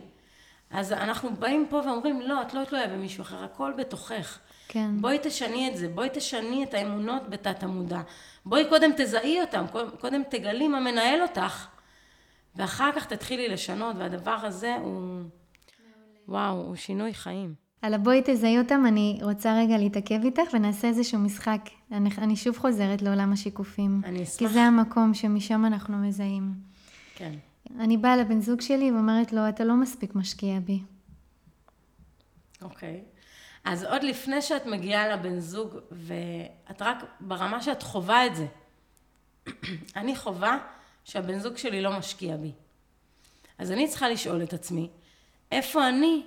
[0.72, 4.40] אז אנחנו באים פה ואומרים, לא, את לא תלויה במישהו אחר, הכל בתוכך.
[4.68, 4.90] כן.
[5.02, 8.02] בואי תשני את זה, בואי תשני את האמונות בתת המודע.
[8.46, 9.66] בואי קודם תזהי אותם,
[10.00, 11.68] קודם תגלי מה מנהל אותך,
[12.56, 15.22] ואחר כך תתחילי לשנות, והדבר הזה הוא,
[16.28, 17.54] וואו, הוא שינוי חיים.
[17.82, 21.62] על הבואי תזהי אותם, אני רוצה רגע להתעכב איתך ונעשה איזשהו משחק.
[21.92, 24.02] אני, אני שוב חוזרת לעולם השיקופים.
[24.06, 24.52] אני כי אשמח.
[24.52, 26.54] זה המקום שמשם אנחנו מזהים.
[27.16, 27.32] כן.
[27.80, 30.80] אני באה לבן זוג שלי ואומרת לו, אתה לא מספיק משקיע בי.
[32.62, 33.04] אוקיי.
[33.64, 38.48] אז עוד לפני שאת מגיעה לבן זוג, ואת רק ברמה שאת חווה את זה,
[39.96, 40.58] אני חווה
[41.04, 42.52] שהבן זוג שלי לא משקיע בי.
[43.58, 44.90] אז אני צריכה לשאול את עצמי,
[45.52, 46.24] איפה אני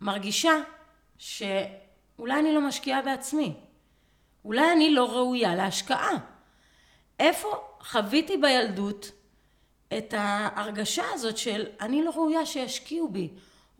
[0.00, 0.52] מרגישה
[1.18, 3.54] שאולי אני לא משקיעה בעצמי?
[4.44, 6.12] אולי אני לא ראויה להשקעה?
[7.20, 7.48] איפה
[7.80, 9.10] חוויתי בילדות
[9.98, 13.28] את ההרגשה הזאת של אני לא ראויה שישקיעו בי,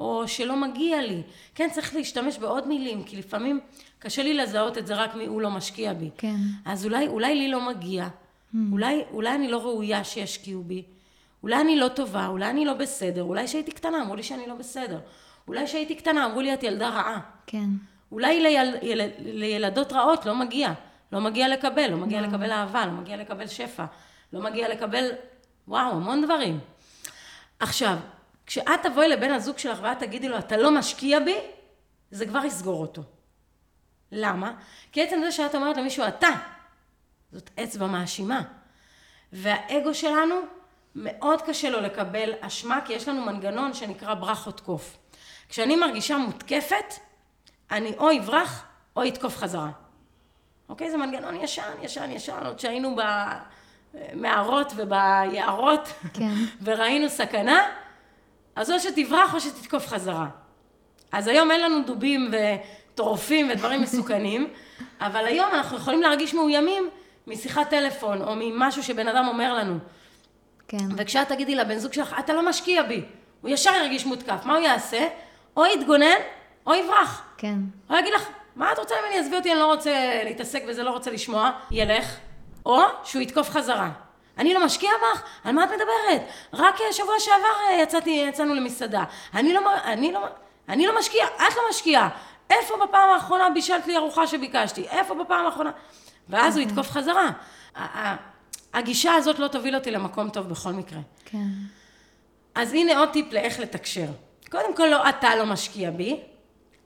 [0.01, 1.23] או שלא מגיע לי.
[1.55, 3.61] כן, צריך להשתמש בעוד מילים, כי לפעמים
[3.99, 6.11] קשה לי לזהות את זה רק מ"הוא לא משקיע בי".
[6.19, 6.37] כן.
[6.65, 8.09] אז אולי, אולי לי לא מגיע,
[8.73, 10.85] אולי, אולי אני לא ראויה שישקיעו בי,
[11.43, 14.55] אולי אני לא טובה, אולי אני לא בסדר, אולי כשהייתי קטנה אמרו לי שאני לא
[14.55, 14.99] בסדר,
[15.49, 17.69] אולי כשהייתי קטנה אמרו לי את ילדה רעה, כן.
[18.13, 20.73] אולי ליל, יל, לילדות רעות לא מגיע,
[21.13, 23.85] לא מגיע לקבל, לא מגיע לקבל אהבה, לא מגיע לקבל שפע,
[24.33, 25.11] לא מגיע לקבל,
[25.69, 26.59] וואו, המון דברים.
[27.61, 27.97] עכשיו,
[28.47, 31.37] כשאת תבואי לבן הזוג שלך ואת תגידי לו, אתה לא משקיע בי,
[32.11, 33.03] זה כבר יסגור אותו.
[34.13, 34.53] למה?
[34.93, 36.29] כי עצם זה שאת אומרת למישהו, אתה,
[37.33, 38.43] זאת אצבע מאשימה.
[39.33, 40.35] והאגו שלנו,
[40.95, 44.97] מאוד קשה לו לקבל אשמה, כי יש לנו מנגנון שנקרא ברכות קוף.
[45.49, 46.95] כשאני מרגישה מותקפת,
[47.71, 48.65] אני או אברח
[48.97, 49.71] או אתקוף חזרה.
[50.69, 50.91] אוקיי?
[50.91, 52.97] זה מנגנון ישן, ישן, ישן, עוד שהיינו
[53.95, 56.33] במערות וביערות, כן.
[56.65, 57.63] וראינו סכנה,
[58.57, 60.29] אז או שתברח או שתתקוף חזרה.
[61.13, 64.49] אז היום אין לנו דובים וטורפים ודברים מסוכנים,
[65.07, 66.91] אבל היום אנחנו יכולים להרגיש מאוימים
[67.27, 69.79] משיחת טלפון, או ממשהו שבן אדם אומר לנו.
[70.69, 70.87] כן.
[70.97, 73.03] וכשאת תגידי לבן זוג שלך, אתה לא משקיע בי,
[73.41, 75.09] הוא ישר ירגיש מותקף, מה הוא יעשה?
[75.57, 76.17] או יתגונן,
[76.67, 77.23] או יברח.
[77.39, 77.59] כן.
[77.89, 79.19] הוא יגיד לך, מה את רוצה ממני?
[79.19, 81.51] עזבי אותי, אני לא רוצה להתעסק בזה, לא רוצה לשמוע.
[81.71, 82.17] ילך,
[82.67, 83.91] או שהוא יתקוף חזרה.
[84.39, 85.23] אני לא משקיע בך?
[85.45, 86.29] על מה את מדברת?
[86.53, 89.05] רק שבוע שעבר אה, יצאתי, יצאנו למסעדה.
[89.35, 90.21] אני לא, אני לא,
[90.69, 92.09] אני לא משקיע, את לא משקיעה.
[92.51, 94.89] איפה בפעם האחרונה בישלת לי ארוחה שביקשתי?
[94.89, 95.71] איפה בפעם האחרונה?
[96.29, 96.63] ואז הוא.
[96.63, 97.31] יתקוף חזרה.
[98.75, 101.01] הגישה הזאת לא תוביל אותי למקום טוב בכל מקרה.
[101.25, 101.49] כן.
[102.55, 104.07] אז הנה עוד טיפ לאיך לתקשר.
[104.51, 106.21] קודם כל, לא אתה לא משקיע בי,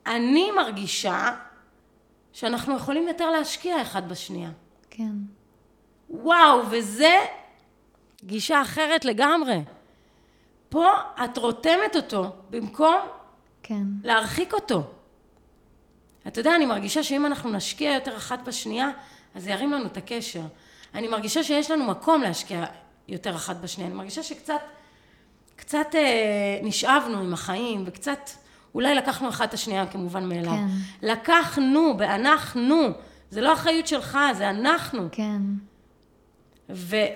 [0.06, 1.36] אני מרגישה
[2.32, 4.50] שאנחנו יכולים יותר להשקיע אחד בשנייה.
[4.90, 5.12] כן.
[6.10, 7.18] וואו, וזה
[8.24, 9.62] גישה אחרת לגמרי.
[10.68, 10.92] פה
[11.24, 12.96] את רותמת אותו במקום
[13.62, 13.82] כן.
[14.04, 14.82] להרחיק אותו.
[16.26, 18.90] אתה יודע, אני מרגישה שאם אנחנו נשקיע יותר אחת בשנייה,
[19.34, 20.42] אז זה ירים לנו את הקשר.
[20.94, 22.64] אני מרגישה שיש לנו מקום להשקיע
[23.08, 23.88] יותר אחת בשנייה.
[23.90, 24.60] אני מרגישה שקצת,
[25.56, 28.30] קצת אה, נשאבנו עם החיים, וקצת,
[28.74, 30.52] אולי לקחנו אחת את השנייה כמובן מאליו.
[30.52, 30.66] כן.
[31.02, 32.88] לקחנו, באנחנו.
[33.30, 35.08] זה לא אחריות שלך, זה אנחנו.
[35.12, 35.40] כן.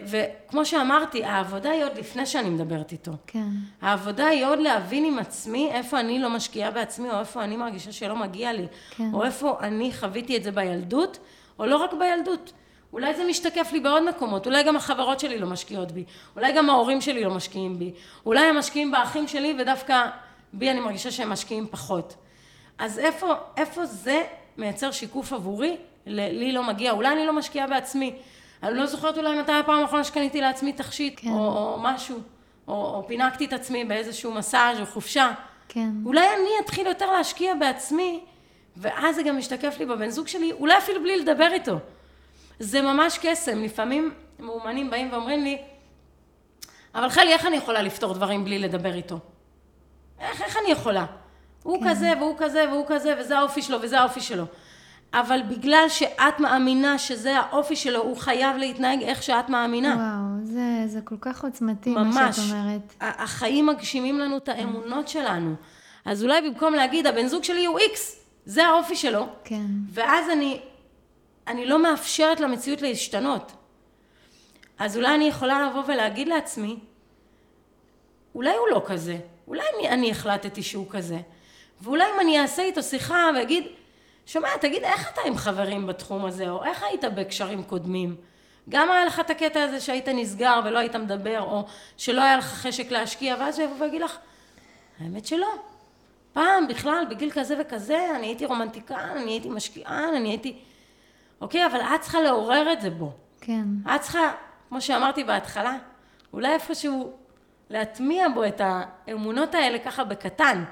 [0.07, 3.12] וכמו שאמרתי, העבודה היא עוד לפני שאני מדברת איתו.
[3.27, 3.48] כן.
[3.83, 7.92] העבודה היא עוד להבין עם עצמי איפה אני לא משקיעה בעצמי, או איפה אני מרגישה
[7.92, 9.11] שלא מגיע לי, כן.
[9.12, 11.18] או איפה אני חוויתי את זה בילדות,
[11.58, 12.52] או לא רק בילדות.
[12.92, 16.04] אולי זה משתקף לי בעוד מקומות, אולי גם החברות שלי לא משקיעות בי,
[16.36, 17.92] אולי גם ההורים שלי לא משקיעים בי,
[18.26, 20.06] אולי הם משקיעים באחים שלי ודווקא
[20.52, 22.16] בי אני מרגישה שהם משקיעים פחות.
[22.78, 24.22] אז איפה, איפה זה
[24.56, 25.76] מייצר שיקוף עבורי?
[26.06, 28.14] לי לא מגיע, אולי אני לא משקיעה בעצמי.
[28.62, 31.28] אני לא זוכרת אולי מתי הפעם האחרונה שקניתי לעצמי תכשיט, כן.
[31.28, 32.18] או, או משהו,
[32.68, 35.32] או, או פינקתי את עצמי באיזשהו מסאז' או חופשה.
[35.68, 35.90] כן.
[36.04, 38.20] אולי אני אתחיל יותר להשקיע בעצמי,
[38.76, 41.78] ואז זה גם משתקף לי בבן זוג שלי, אולי אפילו בלי לדבר איתו.
[42.58, 43.62] זה ממש קסם.
[43.62, 45.58] לפעמים מאומנים באים ואומרים לי,
[46.94, 49.18] אבל חלי, איך אני יכולה לפתור דברים בלי לדבר איתו?
[50.20, 51.06] איך, איך אני יכולה?
[51.62, 51.90] הוא כן.
[51.90, 54.44] כזה, והוא כזה, והוא כזה, וזה האופי שלו, וזה האופי שלו.
[55.14, 59.94] אבל בגלל שאת מאמינה שזה האופי שלו, הוא חייב להתנהג איך שאת מאמינה.
[59.94, 62.94] וואו, זה, זה כל כך עוצמתי, ממש, מה שאת אומרת.
[63.02, 63.14] ממש.
[63.18, 65.54] החיים מגשימים לנו את האמונות שלנו.
[66.04, 69.26] אז אולי במקום להגיד, הבן זוג שלי הוא איקס, זה האופי שלו.
[69.44, 69.66] כן.
[69.90, 70.61] ואז אני,
[71.46, 73.52] אני לא מאפשרת למציאות להשתנות.
[74.78, 76.78] אז אולי אני יכולה לבוא ולהגיד לעצמי,
[78.35, 79.16] אולי הוא לא כזה,
[79.48, 81.18] אולי אני, אני החלטתי שהוא כזה.
[81.80, 83.64] ואולי אם אני אעשה איתו שיחה ואגיד,
[84.26, 88.16] שומע, תגיד, איך אתה עם חברים בתחום הזה, או איך היית בקשרים קודמים?
[88.68, 91.64] גם היה לך את הקטע הזה שהיית נסגר ולא היית מדבר, או
[91.96, 94.16] שלא היה לך חשק להשקיע, ואז הוא יבוא ויגיד לך,
[95.00, 95.48] האמת שלא.
[96.34, 100.58] פעם בכלל, בגיל כזה וכזה, אני הייתי רומנטיקן, אני הייתי משקיען, אני הייתי...
[101.40, 103.12] אוקיי, אבל את צריכה לעורר את זה בו.
[103.40, 103.64] כן.
[103.94, 104.32] את צריכה,
[104.68, 105.76] כמו שאמרתי בהתחלה,
[106.32, 107.12] אולי איפשהו
[107.70, 110.64] להטמיע בו את האמונות האלה ככה בקטן.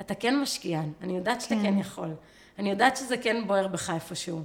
[0.00, 2.10] אתה כן משקיען, אני יודעת שאתה כן, כן יכול.
[2.58, 4.42] אני יודעת שזה כן בוער בך איפשהו.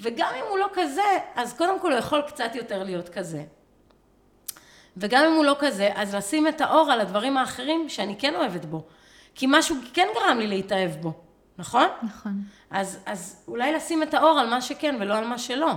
[0.00, 1.02] וגם אם הוא לא כזה,
[1.34, 3.44] אז קודם כל הוא יכול קצת יותר להיות כזה.
[4.96, 8.64] וגם אם הוא לא כזה, אז לשים את האור על הדברים האחרים שאני כן אוהבת
[8.64, 8.84] בו.
[9.34, 11.12] כי משהו כן גרם לי להתאהב בו,
[11.58, 11.88] נכון?
[12.02, 12.32] נכון.
[12.70, 15.72] אז, אז אולי לשים את האור על מה שכן ולא על מה שלא.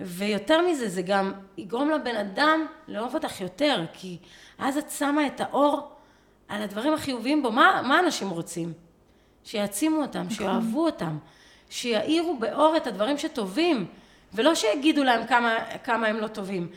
[0.00, 4.18] ויותר מזה, זה גם יגרום לבן אדם לאהוב אותך יותר, כי
[4.58, 5.90] אז את שמה את האור
[6.48, 7.52] על הדברים החיוביים בו.
[7.52, 8.72] מה, מה אנשים רוצים?
[9.44, 10.30] שיעצימו אותם, נכון.
[10.30, 11.18] שיאהבו אותם,
[11.70, 13.86] שיאירו באור את הדברים שטובים,
[14.32, 16.68] ולא שיגידו להם כמה, כמה הם לא טובים.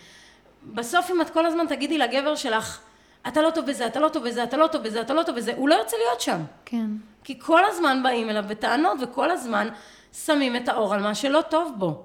[0.64, 2.80] בסוף אם את כל הזמן תגידי לגבר שלך,
[3.28, 5.36] אתה לא טוב בזה, אתה לא טוב בזה, אתה לא טוב בזה, אתה לא טוב
[5.36, 6.42] בזה, הוא לא ירצה להיות שם.
[6.66, 6.88] כן.
[7.24, 9.68] כי כל הזמן באים אליו בטענות, וכל הזמן
[10.14, 12.04] שמים את האור על מה שלא טוב בו.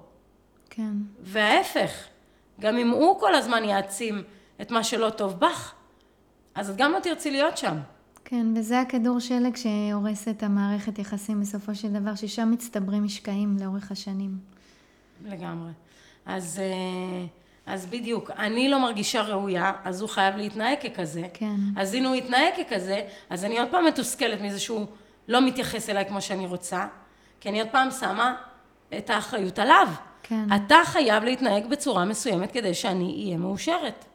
[0.69, 0.91] כן.
[1.19, 1.91] וההפך,
[2.59, 4.23] גם אם הוא כל הזמן יעצים
[4.61, 5.73] את מה שלא טוב בך,
[6.55, 7.77] אז את גם לא תרצי להיות שם.
[8.25, 13.91] כן, וזה הכדור שלג שהורס את המערכת יחסים בסופו של דבר, ששם מצטברים משקעים לאורך
[13.91, 14.37] השנים.
[15.25, 15.71] לגמרי.
[16.25, 17.25] אז, אה,
[17.65, 21.23] אז בדיוק, אני לא מרגישה ראויה, אז הוא חייב להתנהג ככזה.
[21.33, 21.55] כן.
[21.77, 24.85] אז אם הוא יתנהג ככזה, אז אני עוד פעם מתוסכלת מזה שהוא
[25.27, 26.87] לא מתייחס אליי כמו שאני רוצה,
[27.39, 28.35] כי אני עוד פעם שמה
[28.97, 29.87] את האחריות עליו.
[30.23, 30.55] כן.
[30.55, 34.05] אתה חייב להתנהג בצורה מסוימת כדי שאני אהיה מאושרת.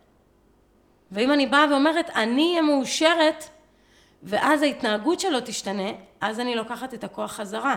[1.12, 3.44] ואם אני באה ואומרת, אני אהיה מאושרת,
[4.22, 5.88] ואז ההתנהגות שלו תשתנה,
[6.20, 7.76] אז אני לוקחת את הכוח חזרה.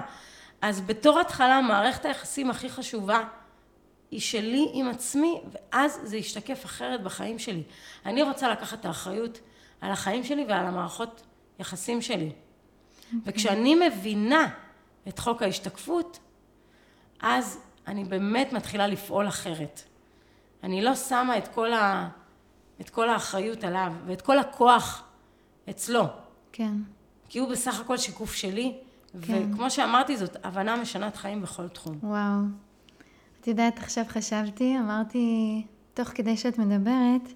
[0.61, 3.23] אז בתור התחלה, מערכת היחסים הכי חשובה
[4.11, 7.63] היא שלי עם עצמי, ואז זה ישתקף אחרת בחיים שלי.
[8.05, 9.39] אני רוצה לקחת את האחריות
[9.81, 11.21] על החיים שלי ועל המערכות
[11.59, 12.31] יחסים שלי.
[12.31, 13.15] Okay.
[13.25, 14.47] וכשאני מבינה
[15.07, 16.19] את חוק ההשתקפות,
[17.21, 19.81] אז אני באמת מתחילה לפעול אחרת.
[20.63, 22.09] אני לא שמה את כל, ה...
[22.81, 25.03] את כל האחריות עליו ואת כל הכוח
[25.69, 26.03] אצלו.
[26.51, 26.73] כן.
[27.29, 28.77] כי הוא בסך הכל שיקוף שלי,
[29.21, 29.51] כן.
[29.51, 31.99] וכמו שאמרתי, זאת הבנה משנת חיים בכל תחום.
[32.03, 32.70] וואו.
[33.41, 35.61] את יודעת, עכשיו חשבתי, אמרתי,
[35.93, 37.33] תוך כדי שאת מדברת,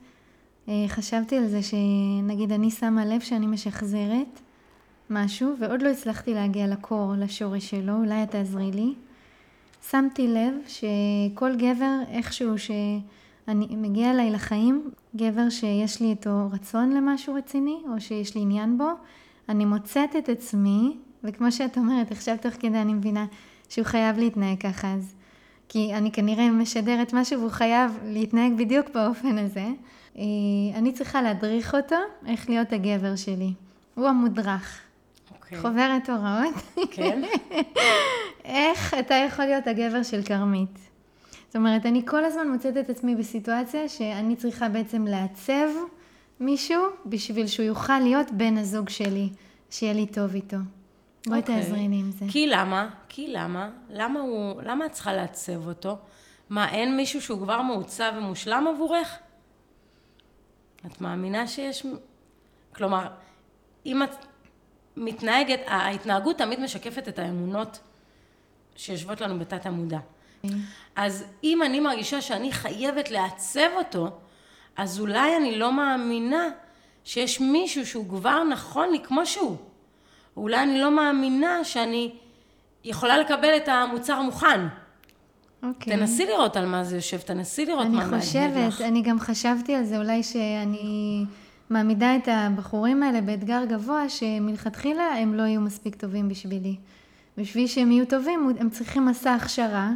[0.70, 4.40] אה, חשבתי על זה שנגיד אני שמה לב שאני משחזרת
[5.10, 8.94] משהו, ועוד לא הצלחתי להגיע לקור, לשורש שלו, אולי את תעזרי לי.
[9.90, 17.34] שמתי לב שכל גבר, איכשהו שאני מגיע אליי לחיים, גבר שיש לי איתו רצון למשהו
[17.34, 18.90] רציני, או שיש לי עניין בו,
[19.50, 23.26] אני מוצאת את עצמי, וכמו שאת אומרת, עכשיו תוך כדי אני מבינה
[23.70, 25.16] שהוא חייב להתנהג ככה, אז...
[25.70, 29.66] כי אני כנראה משדרת משהו והוא חייב להתנהג בדיוק באופן הזה.
[30.18, 30.24] אה,
[30.76, 31.96] אני צריכה להדריך אותו
[32.28, 33.54] איך להיות הגבר שלי.
[33.96, 34.80] הוא המודרך.
[35.36, 35.58] אוקיי.
[35.58, 36.56] חוברת הוראות.
[36.92, 37.22] כן?
[38.46, 40.80] איך אתה יכול להיות הגבר של כרמית?
[41.48, 45.68] זאת אומרת, אני כל הזמן מוצאת את עצמי בסיטואציה שאני צריכה בעצם לעצב
[46.40, 49.30] מישהו בשביל שהוא יוכל להיות בן הזוג שלי,
[49.70, 50.58] שיהיה לי טוב איתו.
[51.28, 51.62] בואי אוקיי.
[51.62, 52.26] תעזרי לי עם זה.
[52.30, 52.90] כי למה?
[53.10, 53.70] כי למה?
[53.90, 54.62] למה הוא...
[54.62, 55.98] למה את צריכה לעצב אותו?
[56.50, 59.18] מה, אין מישהו שהוא כבר מעוצב ומושלם עבורך?
[60.86, 61.86] את מאמינה שיש...
[62.76, 63.08] כלומר,
[63.86, 64.10] אם את
[64.98, 67.80] מתנהגת, ההתנהגות תמיד משקפת את האמונות
[68.76, 70.00] שיושבות לנו בתת המודע.
[70.96, 74.10] אז אם אני מרגישה שאני חייבת לעצב אותו,
[74.78, 76.50] אז אולי אני לא מאמינה
[77.04, 79.58] שיש מישהו שהוא כבר נכון לי כמו שהוא.
[80.38, 82.12] אולי אני לא מאמינה שאני
[82.84, 84.68] יכולה לקבל את המוצר מוכן.
[85.64, 85.98] אוקיי.
[85.98, 88.74] תנסי לראות על מה זה יושב, תנסי לראות מה אני מעניין לך.
[88.74, 91.26] חושבת, אני גם חשבתי על זה, אולי שאני
[91.70, 96.76] מעמידה את הבחורים האלה באתגר גבוה, שמלכתחילה הם לא יהיו מספיק טובים בשבילי.
[97.38, 99.92] בשביל שהם יהיו טובים, הם צריכים מסע הכשרה.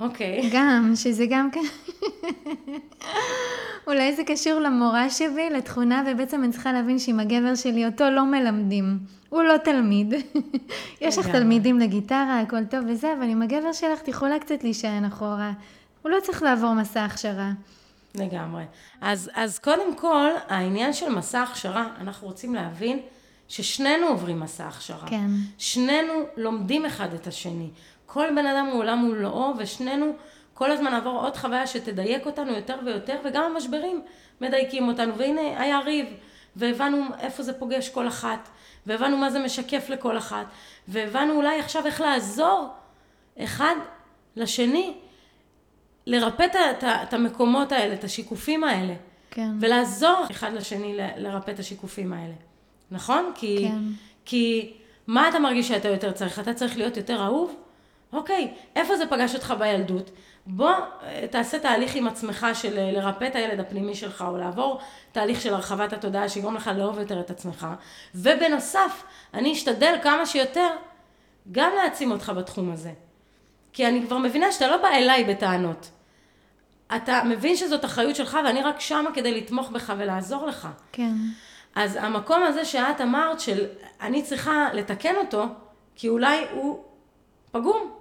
[0.00, 0.50] אוקיי.
[0.52, 1.60] גם, שזה גם כן...
[3.86, 8.24] אולי זה קשור למורה שבי, לתכונה, ובעצם אני צריכה להבין שעם הגבר שלי אותו לא
[8.24, 8.98] מלמדים.
[9.28, 10.14] הוא לא תלמיד.
[11.00, 11.26] יש לך.
[11.26, 15.52] תלמידים לגיטרה, הכל טוב וזה, אבל עם הגבר שלך את יכולה קצת להישען אחורה.
[16.02, 17.50] הוא לא צריך לעבור מסע הכשרה.
[18.14, 18.64] לגמרי.
[19.00, 22.98] אז, אז קודם כל, העניין של מסע הכשרה, אנחנו רוצים להבין
[23.48, 25.08] ששנינו עוברים מסע הכשרה.
[25.08, 25.26] כן.
[25.58, 27.70] שנינו לומדים אחד את השני.
[28.12, 30.12] כל בן אדם הוא עולם ומלואו, ושנינו
[30.54, 34.02] כל הזמן נעבור עוד חוויה שתדייק אותנו יותר ויותר, וגם המשברים
[34.40, 35.16] מדייקים אותנו.
[35.16, 36.06] והנה, היה ריב,
[36.56, 38.48] והבנו איפה זה פוגש כל אחת,
[38.86, 40.46] והבנו מה זה משקף לכל אחת,
[40.88, 42.68] והבנו אולי עכשיו איך לעזור
[43.38, 43.74] אחד
[44.36, 44.94] לשני
[46.06, 46.46] לרפא
[47.02, 48.94] את המקומות האלה, את השיקופים האלה.
[49.30, 49.50] כן.
[49.60, 52.34] ולעזור אחד לשני לרפא את השיקופים האלה.
[52.90, 53.32] נכון?
[53.34, 53.78] כי, כן.
[54.24, 54.72] כי
[55.06, 56.38] מה אתה מרגיש שאתה יותר צריך?
[56.38, 57.59] אתה צריך להיות יותר אהוב?
[58.12, 60.10] אוקיי, איפה זה פגש אותך בילדות?
[60.46, 64.80] בוא אה, תעשה תהליך עם עצמך של אה, לרפא את הילד הפנימי שלך, או לעבור
[65.12, 67.66] תהליך של הרחבת התודעה שיגרום לך לאהוב יותר את עצמך.
[68.14, 69.02] ובנוסף,
[69.34, 70.68] אני אשתדל כמה שיותר
[71.52, 72.92] גם להעצים אותך בתחום הזה.
[73.72, 75.90] כי אני כבר מבינה שאתה לא בא אליי בטענות.
[76.96, 80.68] אתה מבין שזאת אחריות שלך ואני רק שמה כדי לתמוך בך ולעזור לך.
[80.92, 81.12] כן.
[81.74, 83.66] אז המקום הזה שאת אמרת של
[84.00, 85.44] אני צריכה לתקן אותו,
[85.94, 86.84] כי אולי הוא
[87.50, 87.92] פגום,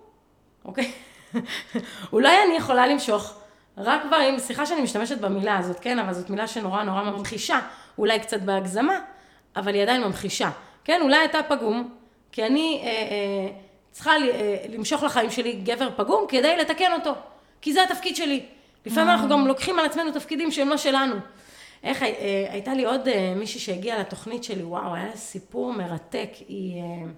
[0.69, 0.91] אוקיי?
[2.13, 3.33] אולי אני יכולה למשוך
[3.77, 7.59] רק גברים, סליחה שאני משתמשת במילה הזאת, כן, אבל זאת מילה שנורא נורא ממחישה,
[7.97, 8.99] אולי קצת בהגזמה,
[9.55, 10.49] אבל היא עדיין ממחישה.
[10.83, 11.89] כן, אולי אתה פגום,
[12.31, 13.51] כי אני אה, אה,
[13.91, 17.13] צריכה ל, אה, למשוך לחיים שלי גבר פגום כדי לתקן אותו,
[17.61, 18.45] כי זה התפקיד שלי.
[18.85, 21.15] לפעמים אנחנו גם לוקחים על עצמנו תפקידים שהם לא שלנו.
[21.83, 26.29] איך, אה, הייתה לי עוד אה, מישהי שהגיעה לתוכנית שלי, וואו, היה לה סיפור מרתק.
[26.47, 27.11] היא, אה,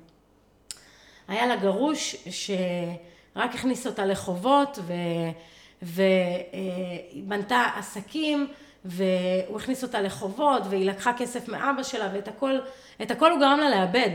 [1.28, 2.16] היה לה גרוש
[3.36, 4.80] שרק הכניס אותה לחובות
[5.82, 8.48] והיא בנתה עסקים
[8.86, 12.60] והוא הכניס אותה לחובות והיא לקחה כסף מאבא שלה ואת הכל,
[13.02, 14.10] את הכל הוא גרם לה לאבד.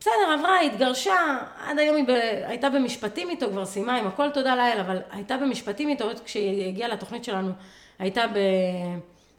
[0.00, 2.10] בסדר, עברה, התגרשה, עד היום היא ב...
[2.46, 6.68] הייתה במשפטים איתו, כבר סיימה עם הכל תודה לאל, אבל הייתה במשפטים איתו, עוד כשהיא
[6.68, 7.50] הגיעה לתוכנית שלנו,
[7.98, 8.36] הייתה ב...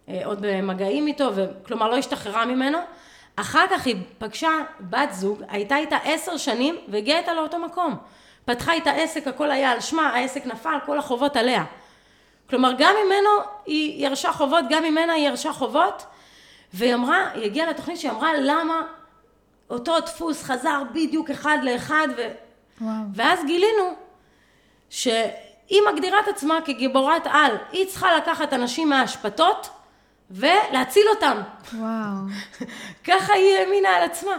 [0.10, 2.78] אה, עוד במגעים איתו, וכלומר לא השתחררה ממנו.
[3.36, 7.96] אחר כך היא פגשה בת זוג, הייתה איתה עשר שנים, והגיעה איתה לאותו מקום.
[8.46, 11.64] פתחה איתה עסק, הכל היה על שמה, העסק נפל, כל החובות עליה.
[12.50, 13.30] כלומר, גם ממנו
[13.66, 16.06] היא ירשה חובות, גם ממנה היא ירשה חובות,
[16.74, 18.82] והיא אמרה, היא הגיעה לתוכנית שהיא אמרה, למה
[19.70, 22.22] אותו דפוס חזר בדיוק אחד לאחד, ו...
[22.82, 22.93] וואו.
[23.14, 23.93] ואז גילינו
[24.89, 29.70] שהיא מגדירה את עצמה כגיבורת על, היא צריכה לקחת אנשים מהאשפתות
[30.32, 31.38] ולהציל אותם.
[31.74, 32.66] וואו.
[33.08, 34.38] ככה היא האמינה על עצמה.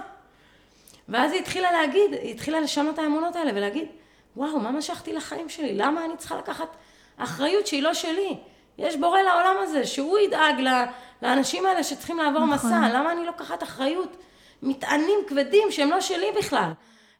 [1.08, 3.88] ואז היא התחילה להגיד, היא התחילה לשנות את האמונות האלה ולהגיד,
[4.36, 5.74] וואו, מה משכתי לחיים שלי?
[5.74, 6.76] למה אני צריכה לקחת
[7.16, 8.38] אחריות שהיא לא שלי?
[8.78, 10.54] יש בורא לעולם הזה, שהוא ידאג
[11.22, 12.70] לאנשים האלה שצריכים לעבור נכון.
[12.70, 14.16] מסע, למה אני לוקחת אחריות?
[14.62, 16.70] מטענים כבדים שהם לא שלי בכלל.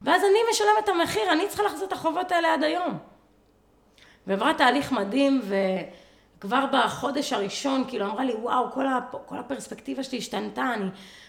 [0.03, 2.99] ואז אני משלמת את המחיר, אני צריכה לחזור את החובות האלה עד היום.
[4.27, 5.41] ועברה תהליך מדהים,
[6.39, 9.17] וכבר בחודש הראשון, כאילו, אמרה לי, וואו, כל, הפ...
[9.27, 10.89] כל הפרספקטיבה שלי השתנתה, אני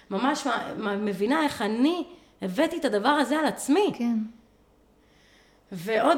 [0.09, 2.03] ממש מבינה איך אני
[2.41, 3.91] הבאתי את הדבר הזה על עצמי.
[3.97, 4.17] כן.
[5.71, 6.17] ועוד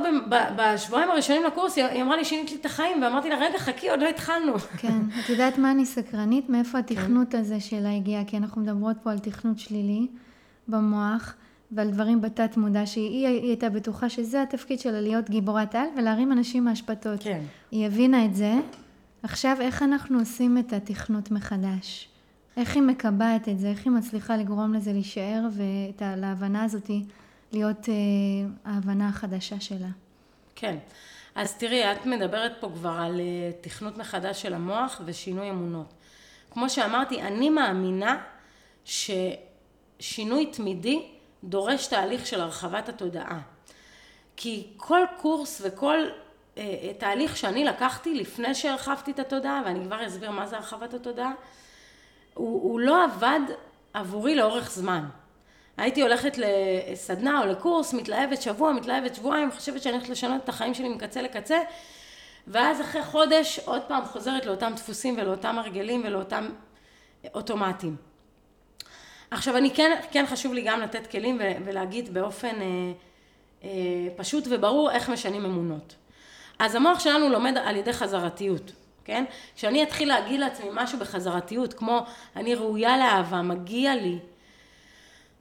[0.58, 4.00] בשבועיים הראשונים לקורס היא אמרה לי שינית לי את החיים ואמרתי לה רגע חכי עוד
[4.00, 4.60] לא התחלנו.
[4.78, 6.50] כן, את יודעת מה אני סקרנית?
[6.50, 6.78] מאיפה כן.
[6.78, 8.24] התכנות הזה שלה הגיע?
[8.28, 10.08] כי אנחנו מדברות פה על תכנות שלילי
[10.68, 11.36] במוח
[11.72, 16.32] ועל דברים בתת מודע שהיא היא הייתה בטוחה שזה התפקיד שלה להיות גיבורת על ולהרים
[16.32, 17.24] אנשים מהשפתות.
[17.24, 17.42] כן.
[17.72, 18.54] היא הבינה את זה.
[19.24, 22.10] עכשיו איך אנחנו עושים את התכנות מחדש?
[22.58, 23.68] איך היא מקבעת את זה?
[23.68, 25.48] איך היא מצליחה לגרום לזה להישאר
[26.00, 27.04] ולהבנה הזאתי
[27.52, 27.94] להיות אה,
[28.66, 29.88] ההבנה החדשה שלה.
[30.56, 30.78] כן.
[31.36, 35.94] אז תראי, את מדברת פה כבר על אה, תכנות מחדש של המוח ושינוי אמונות.
[36.52, 38.22] כמו שאמרתי, אני מאמינה
[38.86, 41.08] ששינוי תמידי
[41.44, 43.40] דורש תהליך של הרחבת התודעה.
[44.36, 45.98] כי כל קורס וכל
[46.58, 50.94] אה, אה תהליך שאני לקחתי לפני שהרחבתי את התודעה, ואני כבר אסביר מה זה הרחבת
[50.94, 51.32] התודעה,
[52.34, 53.40] הוא, הוא לא עבד
[53.94, 55.06] עבורי לאורך זמן.
[55.80, 60.74] הייתי הולכת לסדנה או לקורס, מתלהבת שבוע, מתלהבת שבועיים, חושבת שאני הולכת לשנות את החיים
[60.74, 61.60] שלי מקצה לקצה,
[62.48, 66.50] ואז אחרי חודש עוד פעם חוזרת לאותם דפוסים ולאותם הרגלים ולאותם
[67.34, 67.96] אוטומטים.
[69.32, 72.92] עכשיו אני כן, כן חשוב לי גם לתת כלים ולהגיד באופן אה,
[73.64, 73.70] אה,
[74.16, 75.96] פשוט וברור איך משנים אמונות.
[76.60, 78.72] אז המוח שלנו לומד על ידי חזרתיות,
[79.06, 79.26] כן?
[79.56, 82.06] כשאני אתחיל להגיד לעצמי משהו בחזרתיות, כמו
[82.36, 84.20] אני ראויה לאהבה, מגיע לי,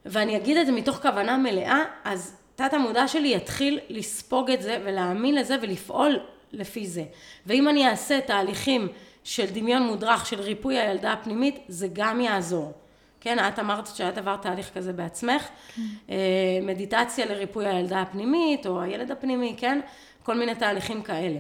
[0.07, 4.79] ואני אגיד את זה מתוך כוונה מלאה, אז תת המודע שלי יתחיל לספוג את זה
[4.85, 6.19] ולהאמין לזה ולפעול
[6.53, 7.05] לפי זה.
[7.47, 8.89] ואם אני אעשה תהליכים
[9.25, 12.73] של דמיון מודרך, של ריפוי הילדה הפנימית, זה גם יעזור.
[13.21, 15.43] כן, את אמרת שאת עברת תהליך כזה בעצמך,
[15.77, 15.83] כן.
[16.11, 16.17] אה,
[16.63, 19.81] מדיטציה לריפוי הילדה הפנימית, או הילד הפנימי, כן?
[20.23, 21.39] כל מיני תהליכים כאלה.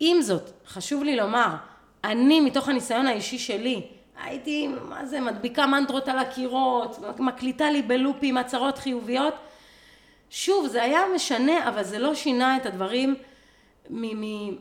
[0.00, 1.54] עם זאת, חשוב לי לומר,
[2.04, 3.86] אני מתוך הניסיון האישי שלי,
[4.24, 9.34] הייתי, מה זה, מדביקה מנטרות על הקירות, מקליטה לי בלופים הצהרות חיוביות.
[10.30, 13.14] שוב, זה היה משנה, אבל זה לא שינה את הדברים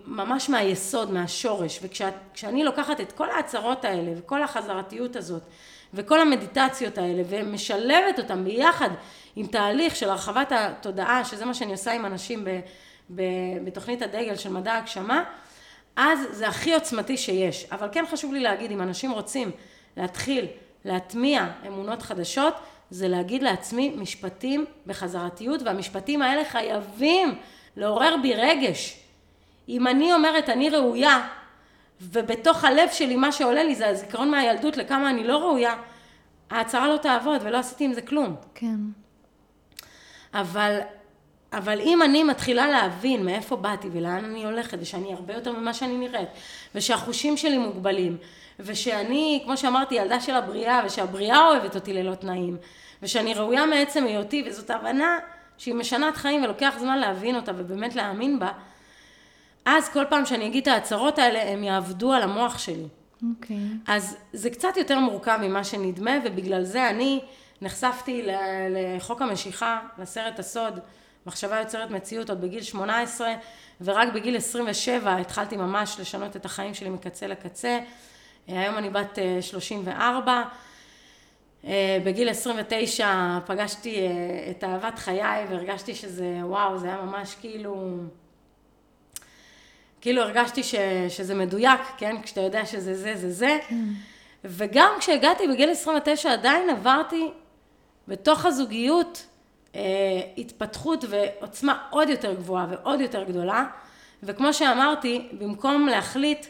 [0.07, 1.79] ממש מהיסוד, מהשורש.
[1.83, 5.41] וכשאני לוקחת את כל ההצהרות האלה, וכל החזרתיות הזאת,
[5.93, 8.89] וכל המדיטציות האלה, ומשלבת אותם ביחד
[9.35, 12.59] עם תהליך של הרחבת התודעה, שזה מה שאני עושה עם אנשים ב,
[13.15, 13.21] ב,
[13.63, 15.23] בתוכנית הדגל של מדע הגשמה,
[15.95, 17.65] אז זה הכי עוצמתי שיש.
[17.71, 19.51] אבל כן חשוב לי להגיד, אם אנשים רוצים
[19.97, 20.47] להתחיל
[20.85, 22.53] להטמיע אמונות חדשות,
[22.89, 27.35] זה להגיד לעצמי משפטים בחזרתיות, והמשפטים האלה חייבים
[27.77, 28.99] לעורר בי רגש.
[29.69, 31.27] אם אני אומרת אני ראויה,
[32.01, 35.75] ובתוך הלב שלי מה שעולה לי זה הזיכרון מהילדות לכמה אני לא ראויה,
[36.49, 38.35] ההצהרה לא תעבוד ולא עשיתי עם זה כלום.
[38.55, 38.77] כן.
[40.33, 40.79] אבל
[41.55, 45.97] אבל אם אני מתחילה להבין מאיפה באתי ולאן אני הולכת, ושאני הרבה יותר ממה שאני
[45.97, 46.29] נראית,
[46.75, 48.17] ושהחושים שלי מוגבלים,
[48.59, 52.57] ושאני, כמו שאמרתי, ילדה של הבריאה, ושהבריאה אוהבת אותי ללא תנאים,
[53.03, 55.17] ושאני ראויה מעצם היותי, וזאת הבנה
[55.57, 58.51] שהיא משנת חיים ולוקח זמן להבין אותה ובאמת להאמין בה,
[59.65, 62.87] אז כל פעם שאני אגיד את ההצהרות האלה, הם יעבדו על המוח שלי.
[63.29, 63.55] אוקיי.
[63.55, 63.91] Okay.
[63.91, 67.21] אז זה קצת יותר מורכב ממה שנדמה, ובגלל זה אני
[67.61, 68.27] נחשפתי
[68.69, 70.79] לחוק המשיכה, לסרט הסוד.
[71.25, 73.33] מחשבה יוצרת מציאות עוד בגיל 18
[73.81, 77.79] ורק בגיל 27 התחלתי ממש לשנות את החיים שלי מקצה לקצה.
[78.49, 80.31] אה, היום אני בת 34.
[80.31, 80.43] אה,
[81.65, 84.07] אה, בגיל 29 פגשתי
[84.51, 87.97] את אהבת חיי והרגשתי שזה וואו זה היה ממש כאילו
[90.01, 90.75] כאילו הרגשתי ש,
[91.09, 92.21] שזה מדויק, כן?
[92.21, 93.57] כשאתה יודע שזה זה, זה זה.
[93.67, 93.75] כן.
[94.43, 97.31] וגם כשהגעתי בגיל 29 עדיין עברתי
[98.07, 99.25] בתוך הזוגיות
[100.37, 103.65] התפתחות ועוצמה עוד יותר גבוהה ועוד יותר גדולה,
[104.23, 106.45] וכמו שאמרתי, במקום להחליט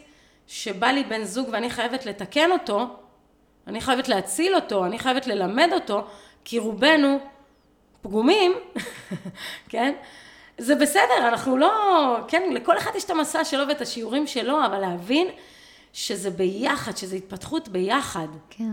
[0.47, 2.87] שבא לי בן זוג ואני חייבת לתקן אותו,
[3.67, 6.07] אני חייבת להציל אותו, אני חייבת ללמד אותו,
[6.45, 7.19] כי רובנו
[8.01, 8.53] פגומים,
[9.69, 9.93] כן?
[10.57, 14.79] זה בסדר, אנחנו לא, כן, לכל אחד יש את המסע שלו ואת השיעורים שלו, אבל
[14.79, 15.27] להבין
[15.93, 18.27] שזה ביחד, שזה התפתחות ביחד.
[18.49, 18.71] כן.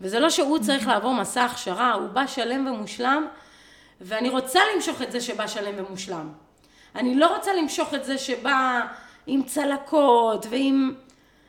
[0.00, 3.26] וזה לא שהוא צריך לעבור מסע הכשרה, הוא בא שלם ומושלם,
[4.00, 6.28] ואני רוצה למשוך את זה שבא שלם ומושלם.
[6.94, 8.80] אני לא רוצה למשוך את זה שבא
[9.26, 10.94] עם צלקות ועם...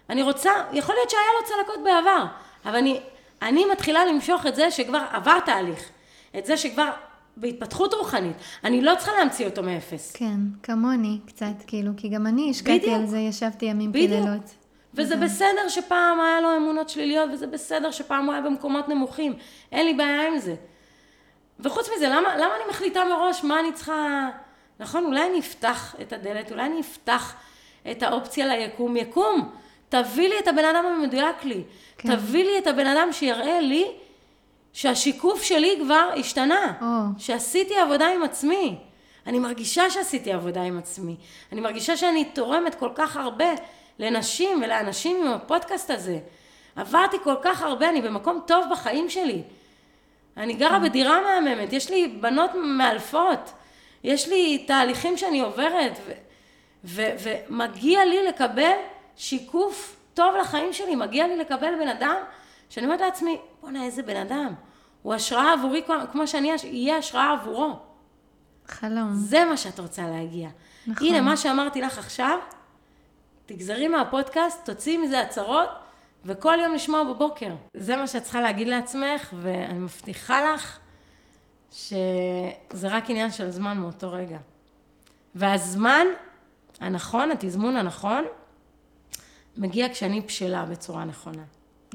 [0.10, 2.26] אני רוצה, יכול להיות שהיה לו צלקות בעבר,
[2.66, 3.00] אבל אני,
[3.42, 5.90] אני מתחילה למשוך את זה שכבר עבר תהליך,
[6.38, 6.92] את זה שכבר
[7.38, 10.12] בהתפתחות רוחנית, אני לא צריכה להמציא אותו מאפס.
[10.12, 12.94] כן, כמוני קצת, כאילו, כי גם אני השקעתי.
[12.94, 13.92] על זה, ישבתי ימים.
[13.92, 14.56] כלילות.
[14.94, 19.34] וזה בסדר שפעם היה לו אמונות שליליות, וזה בסדר שפעם הוא היה במקומות נמוכים,
[19.72, 20.56] אין לי בעיה עם זה.
[21.60, 24.30] וחוץ מזה, למה, למה אני מחליטה מראש מה אני צריכה...
[24.80, 27.36] נכון, אולי אני אפתח את הדלת, אולי אני אפתח
[27.92, 28.98] את האופציה ליקום.
[28.98, 29.50] יקום,
[29.90, 31.64] תביא לי את הבן אדם המדויק לי.
[31.98, 32.16] כן.
[32.16, 33.92] תביא לי את הבן אדם שיראה לי
[34.74, 36.74] שהשיקוף שלי כבר השתנה.
[36.82, 36.88] או.
[37.18, 38.78] שעשיתי עבודה עם עצמי.
[39.28, 41.16] אני מרגישה שעשיתי עבודה עם עצמי.
[41.52, 43.50] אני מרגישה שאני תורמת כל כך הרבה
[44.00, 46.20] לנשים ולאנשים עם הפודקאסט הזה.
[46.76, 49.42] עברתי כל כך הרבה, אני במקום טוב בחיים שלי.
[50.38, 53.52] אני גרה בדירה מהממת, יש לי בנות מאלפות,
[54.04, 56.12] יש לי תהליכים שאני עוברת, ו-
[56.84, 57.10] ו-
[57.50, 58.72] ומגיע לי לקבל
[59.16, 62.16] שיקוף טוב לחיים שלי, מגיע לי לקבל בן אדם
[62.70, 64.54] שאני אומרת לעצמי, בואנה איזה בן אדם,
[65.02, 67.70] הוא השראה עבורי כמו- כמו שאני אהיה השראה עבורו.
[68.68, 69.14] חלום.
[69.14, 70.50] זה מה שאת רוצה להגיע.
[70.88, 71.08] נכון.
[71.08, 72.38] הנה, מה שאמרתי לך עכשיו,
[73.46, 75.70] תגזרי מהפודקאסט, תוציאי מזה הצהרות,
[76.26, 77.56] וכל יום לשמוע בבוקר.
[77.74, 80.80] זה מה שאת צריכה להגיד לעצמך, ואני מבטיחה לך
[81.72, 84.38] שזה רק עניין של זמן מאותו רגע.
[85.36, 86.06] והזמן
[86.82, 88.24] הנכון, התזמון הנכון,
[89.58, 91.44] מגיע כשאני בשלה בצורה נכונה.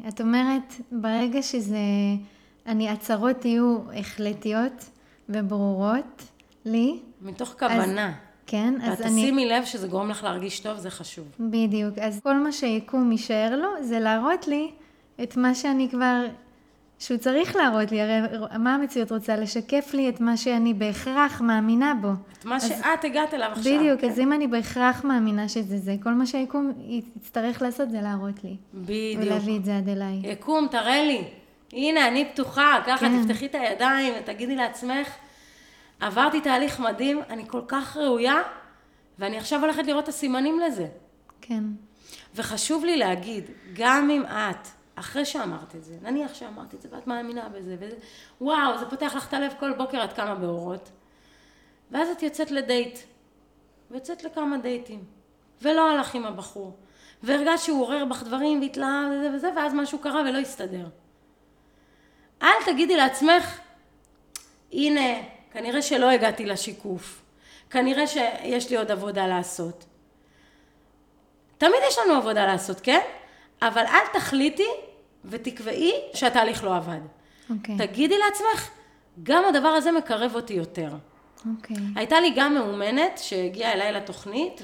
[0.08, 1.76] את אומרת, ברגע שזה...
[2.66, 4.90] אני, הצהרות יהיו החלטיות
[5.28, 6.22] וברורות
[6.64, 8.12] לי, מתוך כוונה.
[8.50, 9.22] כן, אז ואת אני...
[9.22, 11.24] תשימי לב שזה גורם לך להרגיש טוב, זה חשוב.
[11.40, 11.98] בדיוק.
[11.98, 14.70] אז כל מה שיקום יישאר לו, זה להראות לי
[15.22, 16.26] את מה שאני כבר...
[16.98, 19.36] שהוא צריך להראות לי, הרי מה המציאות רוצה?
[19.36, 22.08] לשקף לי את מה שאני בהכרח מאמינה בו.
[22.38, 23.78] את מה שאת הגעת אליו עכשיו.
[23.78, 24.10] בדיוק, כן?
[24.10, 26.72] אז אם אני בהכרח מאמינה שזה זה, כל מה שהיקום
[27.16, 28.56] יצטרך לעשות זה להראות לי.
[28.74, 29.22] בדיוק.
[29.22, 30.20] ולהביא את זה עד אליי.
[30.22, 31.24] יקום, תראה לי.
[31.72, 32.78] הנה, אני פתוחה.
[32.86, 33.22] ככה כן.
[33.22, 35.08] תפתחי את הידיים ותגידי לעצמך,
[36.00, 38.42] עברתי תהליך מדהים, אני כל כך ראויה,
[39.18, 40.88] ואני עכשיו הולכת לראות את הסימנים לזה.
[41.40, 41.64] כן.
[42.34, 47.06] וחשוב לי להגיד, גם אם את, אחרי שאמרת את זה, נניח שאמרת את זה ואת
[47.06, 47.96] מאמינה בזה, וזה,
[48.40, 50.90] וואו, זה פותח לך את הלב כל בוקר, את קמה באורות.
[51.90, 52.98] ואז את יוצאת לדייט,
[53.90, 55.04] ויוצאת לכמה דייטים,
[55.62, 56.76] ולא הלך עם הבחור,
[57.22, 60.86] והרגשת שהוא עורר בך דברים והתלהב וזה וזה, ואז משהו קרה ולא הסתדר.
[62.42, 63.60] אל תגידי לעצמך,
[64.72, 65.18] הנה,
[65.52, 67.22] כנראה שלא הגעתי לשיקוף,
[67.70, 69.84] כנראה שיש לי עוד עבודה לעשות.
[71.58, 73.00] תמיד יש לנו עבודה לעשות, כן?
[73.62, 74.68] אבל אל תחליטי
[75.24, 77.00] ותקבעי שהתהליך לא עבד.
[77.50, 77.76] אוקיי.
[77.78, 78.70] תגידי לעצמך,
[79.22, 80.92] גם הדבר הזה מקרב אותי יותר.
[81.56, 81.76] אוקיי.
[81.96, 84.62] הייתה לי גם מאומנת שהגיעה אליי לתוכנית,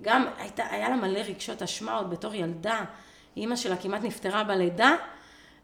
[0.00, 2.84] וגם הייתה, היה לה מלא רגשות אשמה עוד בתור ילדה.
[3.36, 4.94] אימא שלה כמעט נפטרה בלידה,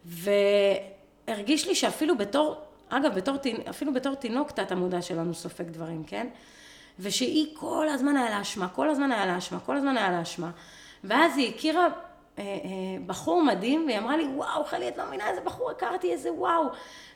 [0.04, 3.36] והרגיש לי שאפילו בתור, אגב, בתור,
[3.70, 6.26] אפילו בתור תינוק תת המודע שלנו סופג דברים, כן?
[6.98, 10.22] ושהיא כל הזמן היה לה אשמה, כל הזמן היה לה אשמה, כל הזמן היה לה
[10.22, 10.50] אשמה.
[11.04, 11.88] ואז היא הכירה
[12.38, 12.58] אה, אה,
[13.06, 16.64] בחור מדהים, והיא אמרה לי, וואו, חלי, את לא מבינה איזה בחור הכרתי, איזה וואו.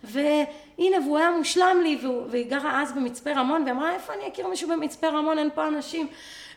[0.05, 4.29] והנה, והוא היה מושלם לי, והוא, והיא גרה אז במצפה רמון, והיא אמרה, איפה אני
[4.29, 6.09] אכיר מישהו במצפה רמון, אין פה אנשים.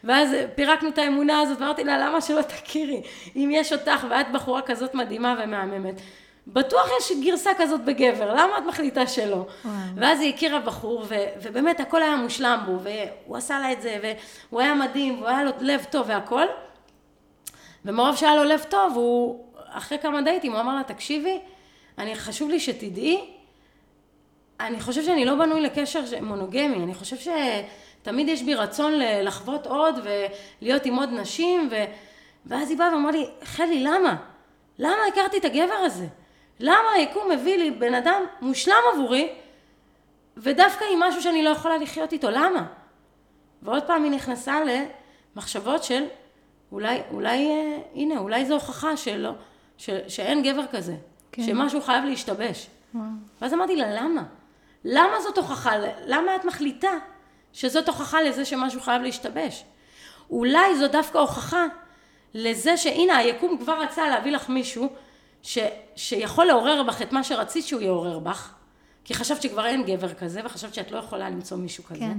[0.04, 3.02] ואז פירקנו את האמונה הזאת, ואמרתי לה, למה שלא תכירי?
[3.36, 5.96] אם יש אותך ואת בחורה כזאת מדהימה ומהממת,
[6.54, 9.36] בטוח יש גרסה כזאת בגבר, למה את מחליטה שלא?
[9.36, 9.74] וואו.
[9.96, 14.14] ואז היא הכירה בחור, ו- ובאמת הכל היה מושלם בו, והוא עשה לה את זה,
[14.50, 16.46] והוא היה מדהים, והוא היה לו לב טוב והכל.
[17.86, 21.40] ומרוב שהיה לו לב טוב, הוא, אחרי כמה דייטים, הוא אמר לה, תקשיבי,
[21.98, 23.34] אני, חשוב לי שתדעי,
[24.60, 28.94] אני חושב שאני לא בנוי לקשר מונוגמי, אני חושב שתמיד יש בי רצון
[29.24, 31.76] לחוות עוד ולהיות עם עוד נשים, ו...
[32.46, 34.16] ואז היא באה ואמרה לי, חלי, למה?
[34.80, 36.06] למה הכרתי את הגבר הזה?
[36.60, 39.30] למה היקום מביא לי בן אדם מושלם עבורי,
[40.38, 42.66] ודווקא עם משהו שאני לא יכולה לחיות איתו, למה?
[43.62, 44.60] ועוד פעם היא נכנסה
[45.36, 46.04] למחשבות של
[46.72, 49.32] אולי, אולי, אה, הנה, אולי זו הוכחה שלא,
[49.78, 50.96] ש, שאין גבר כזה,
[51.32, 51.44] כן.
[51.44, 52.68] שמשהו חייב להשתבש.
[52.94, 53.06] וואו.
[53.42, 54.24] ואז אמרתי לה, למה?
[54.86, 55.72] למה זאת הוכחה?
[56.06, 56.92] למה את מחליטה
[57.54, 59.64] שזאת הוכחה לזה שמשהו חייב להשתבש?
[60.30, 61.66] אולי זו דווקא הוכחה
[62.34, 64.90] לזה שהנה היקום כבר רצה להביא לך מישהו
[65.48, 65.58] ש,
[65.96, 68.54] שיכול לעורר בך את מה שרצית שהוא יעורר בך,
[69.06, 72.18] כי חשבת שכבר אין גבר כזה, וחשבת שאת לא יכולה למצוא מישהו כזה, כן.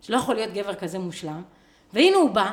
[0.00, 1.42] שלא יכול להיות גבר כזה מושלם,
[1.92, 2.50] והנה הוא בא,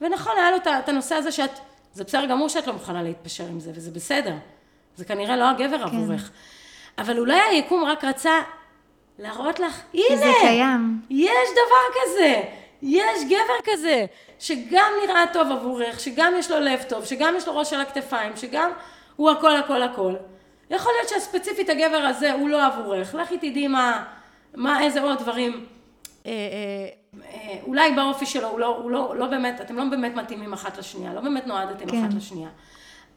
[0.00, 1.50] ונכון, היה לו את הנושא הזה שאת,
[1.92, 4.34] זה בסדר גמור שאת לא מוכנה להתפשר עם זה, וזה בסדר,
[4.96, 5.96] זה כנראה לא הגבר כן.
[5.96, 6.30] עבורך,
[6.98, 8.40] אבל אולי היקום רק רצה
[9.18, 11.00] להראות לך, הנה, קיים.
[11.10, 12.42] יש דבר כזה,
[12.82, 14.06] יש גבר כזה,
[14.38, 18.36] שגם נראה טוב עבורך, שגם יש לו לב טוב, שגם יש לו ראש על הכתפיים,
[18.36, 18.70] שגם
[19.16, 20.14] הוא הכל הכל הכל.
[20.70, 24.04] יכול להיות שהספציפית הגבר הזה הוא לא עבורך, לכי תדעי מה,
[24.54, 25.66] מה איזה עוד דברים,
[26.26, 30.14] אה, אה, אה, אולי באופי שלו הוא, לא, הוא לא, לא באמת, אתם לא באמת
[30.14, 32.04] מתאימים אחת לשנייה, לא באמת נועדתם כן.
[32.04, 32.48] אחת לשנייה.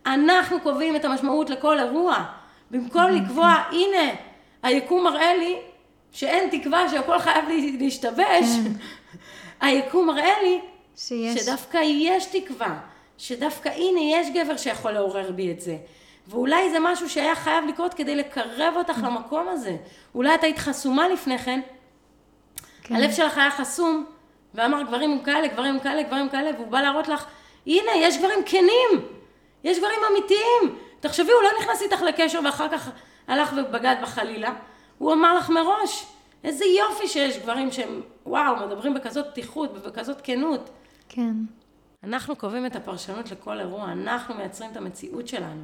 [0.05, 2.25] אנחנו קובעים את המשמעות לכל אירוע,
[2.71, 4.13] במקום לקבוע, הנה,
[4.63, 5.55] היקום מראה לי
[6.11, 7.45] שאין תקווה שהכל חייב
[7.79, 8.71] להשתבש, כן.
[9.65, 10.61] היקום מראה לי
[10.95, 11.41] שיש.
[11.41, 12.79] שדווקא יש תקווה,
[13.17, 15.77] שדווקא הנה יש גבר שיכול לעורר בי את זה.
[16.27, 19.77] ואולי זה משהו שהיה חייב לקרות כדי לקרב אותך למקום הזה.
[20.15, 21.59] אולי את היית חסומה לפני כן,
[22.83, 22.95] כן.
[22.95, 24.05] הלב שלך היה חסום,
[24.53, 27.25] ואמר גברים הם כאלה, גברים הם כאלה, גברים הם כאלה, והוא בא להראות לך,
[27.67, 29.07] הנה, יש גברים כנים,
[29.63, 30.79] יש גברים אמיתיים.
[30.99, 32.89] תחשבי, הוא לא נכנס איתך לקשר ואחר כך
[33.27, 34.53] הלך ובגד בחלילה.
[34.97, 36.05] הוא אמר לך מראש,
[36.43, 40.69] איזה יופי שיש גברים שהם, וואו, מדברים בכזאת פתיחות ובכזאת כנות.
[41.09, 41.33] כן.
[42.03, 45.63] אנחנו קובעים את הפרשנות לכל אירוע, אנחנו מייצרים את המציאות שלנו.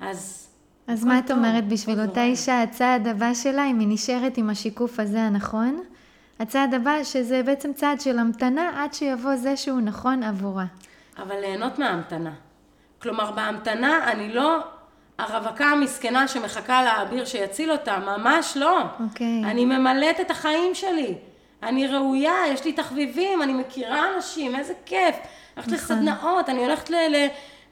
[0.00, 0.48] אז...
[0.86, 5.00] אז מה את אומרת בשביל אותה אישה, הצעד הבא שלה, אם היא נשארת עם השיקוף
[5.00, 5.82] הזה הנכון,
[6.40, 10.64] הצעד הבא שזה בעצם צעד של המתנה עד שיבוא זה שהוא נכון עבורה.
[11.18, 12.32] אבל ליהנות מההמתנה.
[13.02, 14.58] כלומר, בהמתנה אני לא
[15.18, 18.82] הרווקה המסכנה שמחכה לאביר שיציל אותה, ממש לא.
[19.00, 19.42] אוקיי.
[19.44, 19.46] Okay.
[19.46, 21.14] אני ממלאת את החיים שלי.
[21.62, 25.16] אני ראויה, יש לי תחביבים, אני מכירה אנשים, איזה כיף.
[25.56, 25.96] הולכת נכון.
[25.96, 26.90] לסדנאות, אני הולכת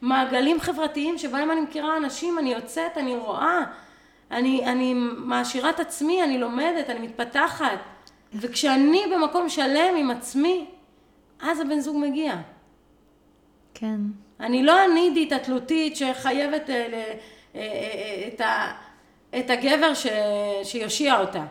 [0.01, 3.63] למעגלים חברתיים שבהם אני מכירה אנשים, אני יוצאת, אני רואה.
[4.31, 7.79] אני, אני מעשירה את עצמי, אני לומדת, אני מתפתחת.
[8.33, 10.65] וכשאני במקום שלם עם עצמי,
[11.41, 12.35] אז הבן זוג מגיע.
[13.73, 13.97] כן.
[14.39, 18.73] אני לא הנידית התלותית שחייבת אה, אה, אה, את, ה,
[19.39, 20.07] את הגבר ש,
[20.63, 21.45] שיושיע אותה.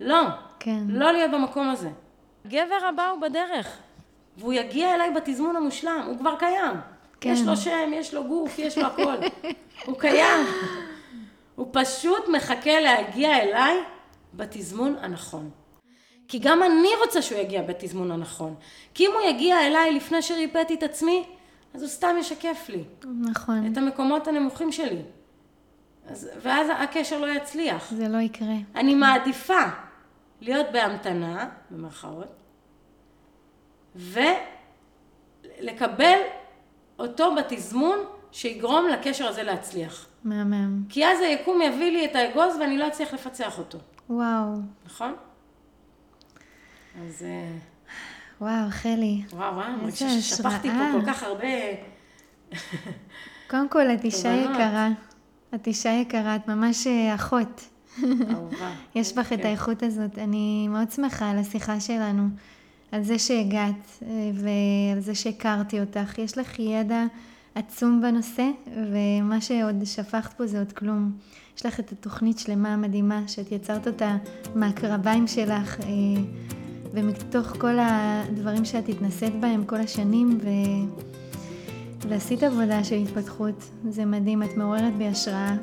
[0.00, 0.22] לא.
[0.60, 0.80] כן.
[0.88, 1.88] לא להיות במקום הזה.
[2.44, 3.78] הגבר הבא הוא בדרך,
[4.38, 6.76] והוא יגיע אליי בתזמון המושלם, הוא כבר קיים.
[7.20, 7.30] כן.
[7.30, 9.16] יש לו שם, יש לו גוף, יש לו הכל.
[9.86, 10.46] הוא קיים.
[11.54, 13.76] הוא פשוט מחכה להגיע אליי
[14.34, 15.50] בתזמון הנכון.
[16.28, 18.54] כי גם אני רוצה שהוא יגיע בתזמון הנכון.
[18.94, 21.24] כי אם הוא יגיע אליי לפני שריפאתי את עצמי,
[21.74, 22.84] אז הוא סתם ישקף לי.
[23.20, 23.72] נכון.
[23.72, 25.02] את המקומות הנמוכים שלי.
[26.06, 27.90] אז, ואז הקשר לא יצליח.
[27.90, 28.54] זה לא יקרה.
[28.74, 29.60] אני מעדיפה
[30.40, 32.28] להיות בהמתנה, במרכאות,
[33.96, 36.18] ולקבל
[36.98, 37.98] אותו בתזמון
[38.32, 40.06] שיגרום לקשר הזה להצליח.
[40.24, 40.82] מהמם.
[40.88, 43.78] כי אז היקום יביא לי את האגוז ואני לא אצליח לפצח אותו.
[44.10, 44.54] וואו.
[44.86, 45.14] נכון?
[47.02, 47.22] אז...
[47.22, 47.56] אה,
[48.40, 49.22] וואו, חלי.
[49.32, 51.48] וואו, וואו, אני חושבת ששפכתי פה כל כך הרבה...
[53.50, 54.88] קודם כל, את אישה יקרה.
[55.54, 57.68] את אישה יקרה, את ממש אה, אחות.
[58.30, 58.72] אהובה.
[58.94, 60.18] יש בך את האיכות הזאת.
[60.18, 62.28] אני מאוד שמחה על השיחה שלנו,
[62.92, 66.18] על זה שהגעת אה, ועל זה שהכרתי אותך.
[66.18, 67.04] יש לך ידע
[67.54, 68.50] עצום בנושא,
[68.92, 71.12] ומה שעוד שפכת פה זה עוד כלום.
[71.56, 74.16] יש לך את התוכנית שלמה מדהימה, שאת יצרת אותה
[74.54, 75.80] מהקרביים שלך.
[75.80, 75.86] אה,
[76.92, 80.48] ומתוך כל הדברים שאת התנסית בהם כל השנים, ו...
[82.08, 85.56] ועשית עבודה של התפתחות, זה מדהים, את מעוררת בי השראה.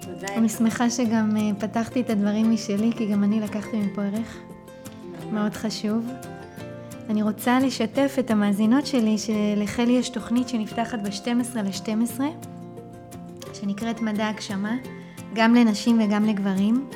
[0.00, 0.34] תודה.
[0.34, 4.38] אני שמחה שגם uh, פתחתי את הדברים משלי, כי גם אני לקחתי מפה ערך
[5.32, 6.06] מאוד חשוב.
[7.10, 12.20] אני רוצה לשתף את המאזינות שלי שלחלי יש תוכנית שנפתחת ב-12 ל-12,
[13.54, 14.76] שנקראת מדע הגשמה,
[15.34, 16.88] גם לנשים וגם לגברים.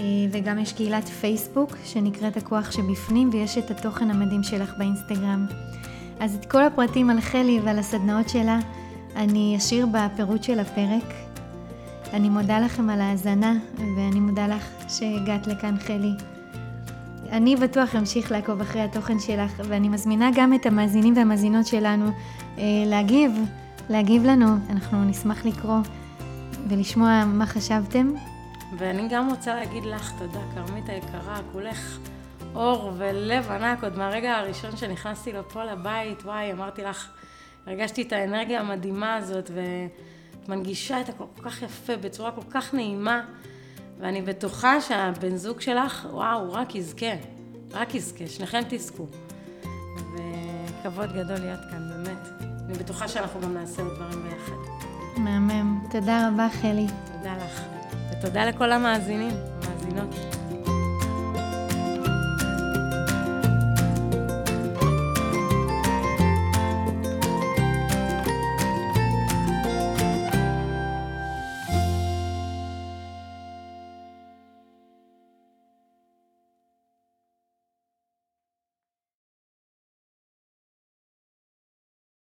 [0.00, 5.46] אה, וגם יש קהילת פייסבוק שנקראת הכוח שבפנים ויש את התוכן המדהים שלך באינסטגרם.
[6.20, 8.58] אז את כל הפרטים על חלי ועל הסדנאות שלה
[9.16, 11.14] אני אשאיר בפירוט של הפרק.
[12.12, 13.54] אני מודה לכם על ההאזנה
[13.96, 16.12] ואני מודה לך שהגעת לכאן חלי.
[17.32, 22.10] אני בטוח אמשיך לעקוב אחרי התוכן שלך ואני מזמינה גם את המאזינים והמאזינות שלנו
[22.58, 23.32] אה, להגיב,
[23.90, 25.78] להגיב לנו, אנחנו נשמח לקרוא
[26.68, 28.12] ולשמוע מה חשבתם.
[28.78, 31.98] ואני גם רוצה להגיד לך תודה, כרמית היקרה, כולך
[32.54, 37.08] אור ולב ענק, עוד מהרגע הראשון שנכנסתי לפה לבית, וואי, אמרתי לך,
[37.66, 43.22] הרגשתי את האנרגיה המדהימה הזאת, ואת מנגישה את הכל כך יפה, בצורה כל כך נעימה,
[44.00, 47.12] ואני בטוחה שהבן זוג שלך, וואו, רק יזכה.
[47.72, 49.06] רק יזכה, שניכם תזכו.
[50.14, 52.28] וכבוד גדול להיות כאן, באמת.
[52.66, 54.52] אני בטוחה שאנחנו גם נעשה עוד דברים ביחד.
[55.16, 55.80] מהמם.
[55.90, 56.86] תודה רבה, חלי.
[57.12, 57.62] תודה לך.
[58.12, 60.39] ותודה לכל המאזינים, המאזינות.